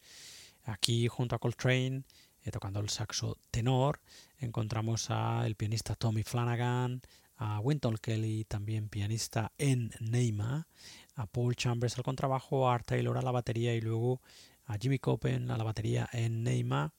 aquí 0.64 1.08
junto 1.08 1.36
a 1.36 1.40
Coltrane, 1.40 2.04
eh, 2.44 2.52
tocando 2.52 2.80
el 2.80 2.90
saxo 2.90 3.38
tenor, 3.52 4.02
encontramos 4.38 5.10
a 5.10 5.46
el 5.46 5.56
pianista 5.56 5.96
Tommy 5.96 6.24
Flanagan, 6.24 7.02
a 7.36 7.60
Winton 7.60 7.98
Kelly, 7.98 8.44
también 8.46 8.90
pianista 8.90 9.54
en 9.58 9.92
Neymar, 10.00 10.68
a 11.16 11.26
Paul 11.26 11.56
Chambers 11.56 11.98
al 11.98 12.04
contrabajo, 12.04 12.70
a 12.70 12.76
Art 12.76 12.86
Taylor 12.86 13.18
a 13.18 13.22
la 13.22 13.32
batería 13.32 13.74
y 13.76 13.82
luego 13.82 14.22
a 14.66 14.78
Jimmy 14.78 15.00
Copen 15.00 15.50
a 15.50 15.58
la 15.58 15.64
batería 15.64 16.10
en 16.12 16.44
Neymar, 16.44 16.92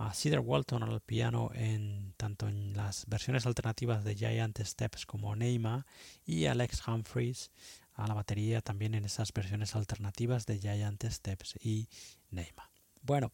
a 0.00 0.14
Cedar 0.14 0.40
Walton 0.40 0.82
al 0.82 1.02
piano 1.02 1.50
en 1.52 2.14
tanto 2.16 2.48
en 2.48 2.74
las 2.74 3.04
versiones 3.06 3.44
alternativas 3.44 4.02
de 4.02 4.16
Giant 4.16 4.58
Steps 4.58 5.04
como 5.04 5.36
Neymar 5.36 5.84
y 6.24 6.46
Alex 6.46 6.88
Humphries 6.88 7.50
a 7.92 8.06
la 8.06 8.14
batería 8.14 8.62
también 8.62 8.94
en 8.94 9.04
esas 9.04 9.30
versiones 9.30 9.76
alternativas 9.76 10.46
de 10.46 10.58
Giant 10.58 11.04
Steps 11.04 11.56
y 11.62 11.86
Neymar. 12.30 12.70
Bueno, 13.02 13.30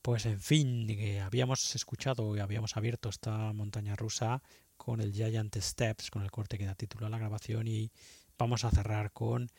pues 0.00 0.24
en 0.24 0.40
fin, 0.40 0.88
habíamos 1.22 1.74
escuchado 1.74 2.34
y 2.34 2.40
habíamos 2.40 2.78
abierto 2.78 3.10
esta 3.10 3.52
montaña 3.52 3.94
rusa 3.94 4.42
con 4.78 5.02
el 5.02 5.12
Giant 5.12 5.54
Steps, 5.54 6.10
con 6.10 6.22
el 6.22 6.30
corte 6.30 6.56
que 6.56 6.64
da 6.64 6.74
título 6.74 7.06
a 7.06 7.10
la 7.10 7.18
grabación 7.18 7.68
y 7.68 7.92
vamos 8.38 8.64
a 8.64 8.70
cerrar 8.70 9.12
con, 9.12 9.50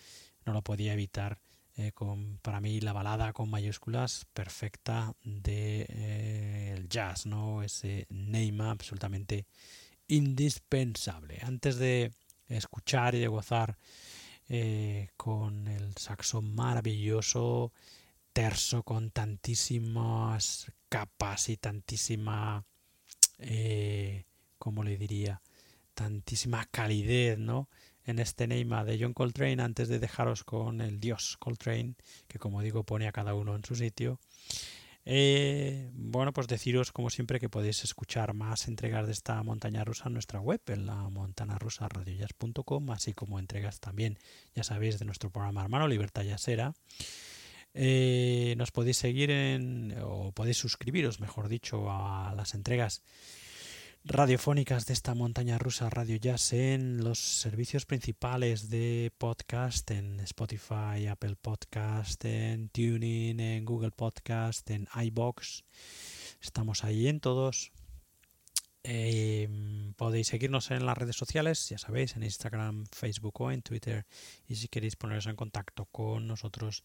no 0.44 0.54
lo 0.54 0.64
podía 0.64 0.94
evitar, 0.94 1.38
eh, 1.77 1.91
con 1.93 2.38
para 2.41 2.60
mí 2.60 2.81
la 2.81 2.91
balada 2.91 3.31
con 3.31 3.49
mayúsculas 3.49 4.26
perfecta 4.34 5.15
de 5.23 5.85
eh, 5.88 6.85
jazz, 6.89 7.26
¿no? 7.26 7.64
Ese 7.64 8.07
Neymar 8.10 8.72
absolutamente 8.72 9.45
indispensable. 10.07 11.39
Antes 11.41 11.77
de 11.77 12.11
escuchar 12.48 13.15
y 13.15 13.19
de 13.19 13.27
gozar 13.27 13.77
eh, 14.49 15.10
con 15.15 15.68
el 15.68 15.95
saxo 15.95 16.41
maravilloso, 16.41 17.72
terso, 18.34 18.84
con 18.84 19.11
tantísimas 19.11 20.72
capas 20.89 21.48
y 21.48 21.57
tantísima, 21.57 22.65
¿cómo 24.57 24.84
le 24.84 24.98
diría? 24.98 25.41
Tantísima 25.93 26.65
calidez, 26.65 27.38
¿no? 27.38 27.69
En 28.06 28.19
este 28.19 28.48
Neymar 28.48 28.86
de 28.86 28.98
John 28.99 29.14
Coltrane, 29.14 29.61
antes 29.61 29.88
de 29.88 29.99
dejaros 29.99 30.44
con 30.44 30.82
el 30.82 30.99
dios 30.99 31.38
Coltrane, 31.40 31.95
que 32.28 32.40
como 32.40 32.61
digo 32.61 32.84
pone 32.84 33.07
a 33.07 33.11
cada 33.11 33.34
uno 33.34 33.56
en 33.56 33.64
su 33.64 33.76
sitio. 33.76 34.19
Eh, 35.06 35.90
bueno, 35.94 36.32
pues 36.32 36.48
deciros 36.48 36.91
como 36.91 37.10
siempre 37.10 37.40
que 37.40 37.49
podéis 37.49 37.84
escuchar 37.84 38.34
más 38.34 38.68
entregas 38.68 39.07
de 39.07 39.14
esta 39.14 39.41
montaña 39.41 39.84
rusa 39.84 40.07
en 40.07 40.14
nuestra 40.14 40.40
web, 40.40 40.61
en 40.68 40.86
la 40.86 40.95
montanarusaradiojazz.com, 41.10 42.91
así 42.91 43.14
como 43.14 43.40
entregas 43.40 43.80
también, 43.80 44.19
ya 44.53 44.64
sabéis, 44.64 44.99
de 44.99 45.06
nuestro 45.06 45.32
programa 45.32 45.64
hermano 45.64 45.88
Libertad 45.88 46.23
Yasera. 46.23 46.73
Eh, 47.73 48.53
nos 48.57 48.72
podéis 48.72 48.98
seguir 48.98 49.32
en, 49.32 49.95
o 50.03 50.34
podéis 50.34 50.57
suscribiros, 50.57 51.19
mejor 51.19 51.48
dicho, 51.48 51.90
a 51.90 52.34
las 52.36 52.53
entregas 52.53 53.02
radiofónicas 54.03 54.88
de 54.88 54.94
esta 54.94 55.14
montaña 55.14 55.57
rusa 55.60 55.90
Radio 55.90 56.15
Jazz 56.15 56.53
en 56.53 57.03
los 57.03 57.19
servicios 57.19 57.86
principales 57.86 58.69
de 58.69 59.11
podcast, 59.18 59.90
en 59.91 60.19
Spotify, 60.22 61.07
Apple 61.10 61.36
Podcast, 61.40 62.26
en 62.26 62.69
Tuning, 62.69 63.40
en 63.40 63.64
Google 63.64 63.91
Podcast, 63.91 64.69
en 64.72 64.88
iBox. 64.95 65.64
Estamos 66.41 66.84
ahí 66.84 67.07
en 67.07 67.19
todos. 67.19 67.72
Em, 68.84 69.94
podéis 69.94 70.28
seguirnos 70.28 70.72
en 70.72 70.86
las 70.88 70.98
redes 70.98 71.15
sociales, 71.15 71.69
ya 71.69 71.78
sabéis, 71.78 72.15
en 72.15 72.23
Instagram, 72.23 72.86
Facebook 72.91 73.40
o 73.41 73.52
en 73.52 73.61
Twitter. 73.61 74.07
Y 74.48 74.56
si 74.56 74.68
queréis 74.68 74.95
poneros 74.95 75.28
en 75.28 75.36
contacto 75.36 75.86
con 75.86 76.26
nosotros, 76.26 76.84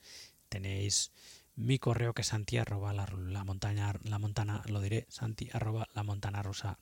tenéis 0.50 1.12
mi 1.56 1.78
correo 1.78 2.12
que 2.12 2.22
es 2.22 2.28
santi 2.28 2.58
arroba 2.58 2.92
la, 2.92 3.06
montaña 3.44 3.94
la 4.04 4.18
montana 4.18 4.62
lo 4.66 4.80
diré 4.80 5.06
santi 5.08 5.48
arroba 5.52 5.88
la 5.94 6.02
montana 6.02 6.42
rosa 6.42 6.78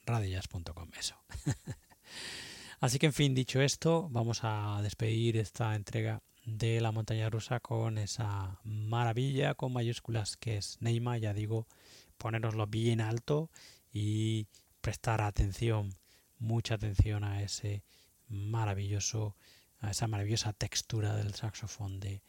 eso 0.98 1.16
así 2.80 2.98
que 2.98 3.06
en 3.06 3.12
fin 3.12 3.34
dicho 3.34 3.60
esto 3.62 4.08
vamos 4.10 4.40
a 4.42 4.80
despedir 4.82 5.36
esta 5.36 5.76
entrega 5.76 6.22
de 6.44 6.80
la 6.80 6.92
montaña 6.92 7.30
rusa 7.30 7.60
con 7.60 7.98
esa 7.98 8.60
maravilla 8.64 9.54
con 9.54 9.72
mayúsculas 9.72 10.36
que 10.36 10.56
es 10.58 10.76
Neymar 10.80 11.20
ya 11.20 11.32
digo 11.32 11.68
poneroslo 12.18 12.66
bien 12.66 13.00
alto 13.00 13.50
y 13.92 14.48
prestar 14.80 15.22
atención 15.22 15.94
mucha 16.38 16.74
atención 16.74 17.22
a 17.24 17.42
ese 17.42 17.84
maravilloso 18.28 19.36
a 19.80 19.90
esa 19.90 20.06
maravillosa 20.08 20.52
textura 20.52 21.14
del 21.14 21.34
saxofón 21.34 22.00
de 22.00 22.22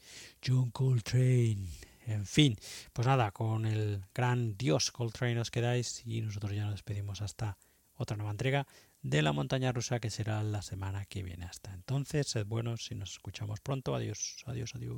John 0.46 0.72
Coltrane. 0.72 1.68
En 2.08 2.26
fin, 2.26 2.56
pues 2.94 3.08
nada, 3.08 3.32
con 3.32 3.66
el 3.66 4.04
gran 4.14 4.58
dios 4.58 4.92
Coltrane 4.92 5.40
os 5.40 5.50
quedáis 5.52 6.04
y 6.06 6.22
nosotros 6.22 6.54
ya 6.54 6.66
nos 6.66 6.74
despedimos 6.74 7.22
hasta 7.22 7.58
otra 7.96 8.16
nueva 8.16 8.32
entrega 8.32 8.68
de 9.02 9.22
la 9.22 9.34
montaña 9.34 9.72
rusa 9.72 10.00
que 10.00 10.10
será 10.10 10.42
la 10.44 10.62
semana 10.62 11.06
que 11.06 11.24
viene. 11.24 11.46
Hasta 11.46 11.74
entonces, 11.74 12.28
sed 12.28 12.46
buenos 12.46 12.92
y 12.92 12.96
nos 12.96 13.12
escuchamos 13.14 13.60
pronto. 13.60 13.96
Adiós, 13.96 14.44
adiós, 14.46 14.74
adiós. 14.76 14.98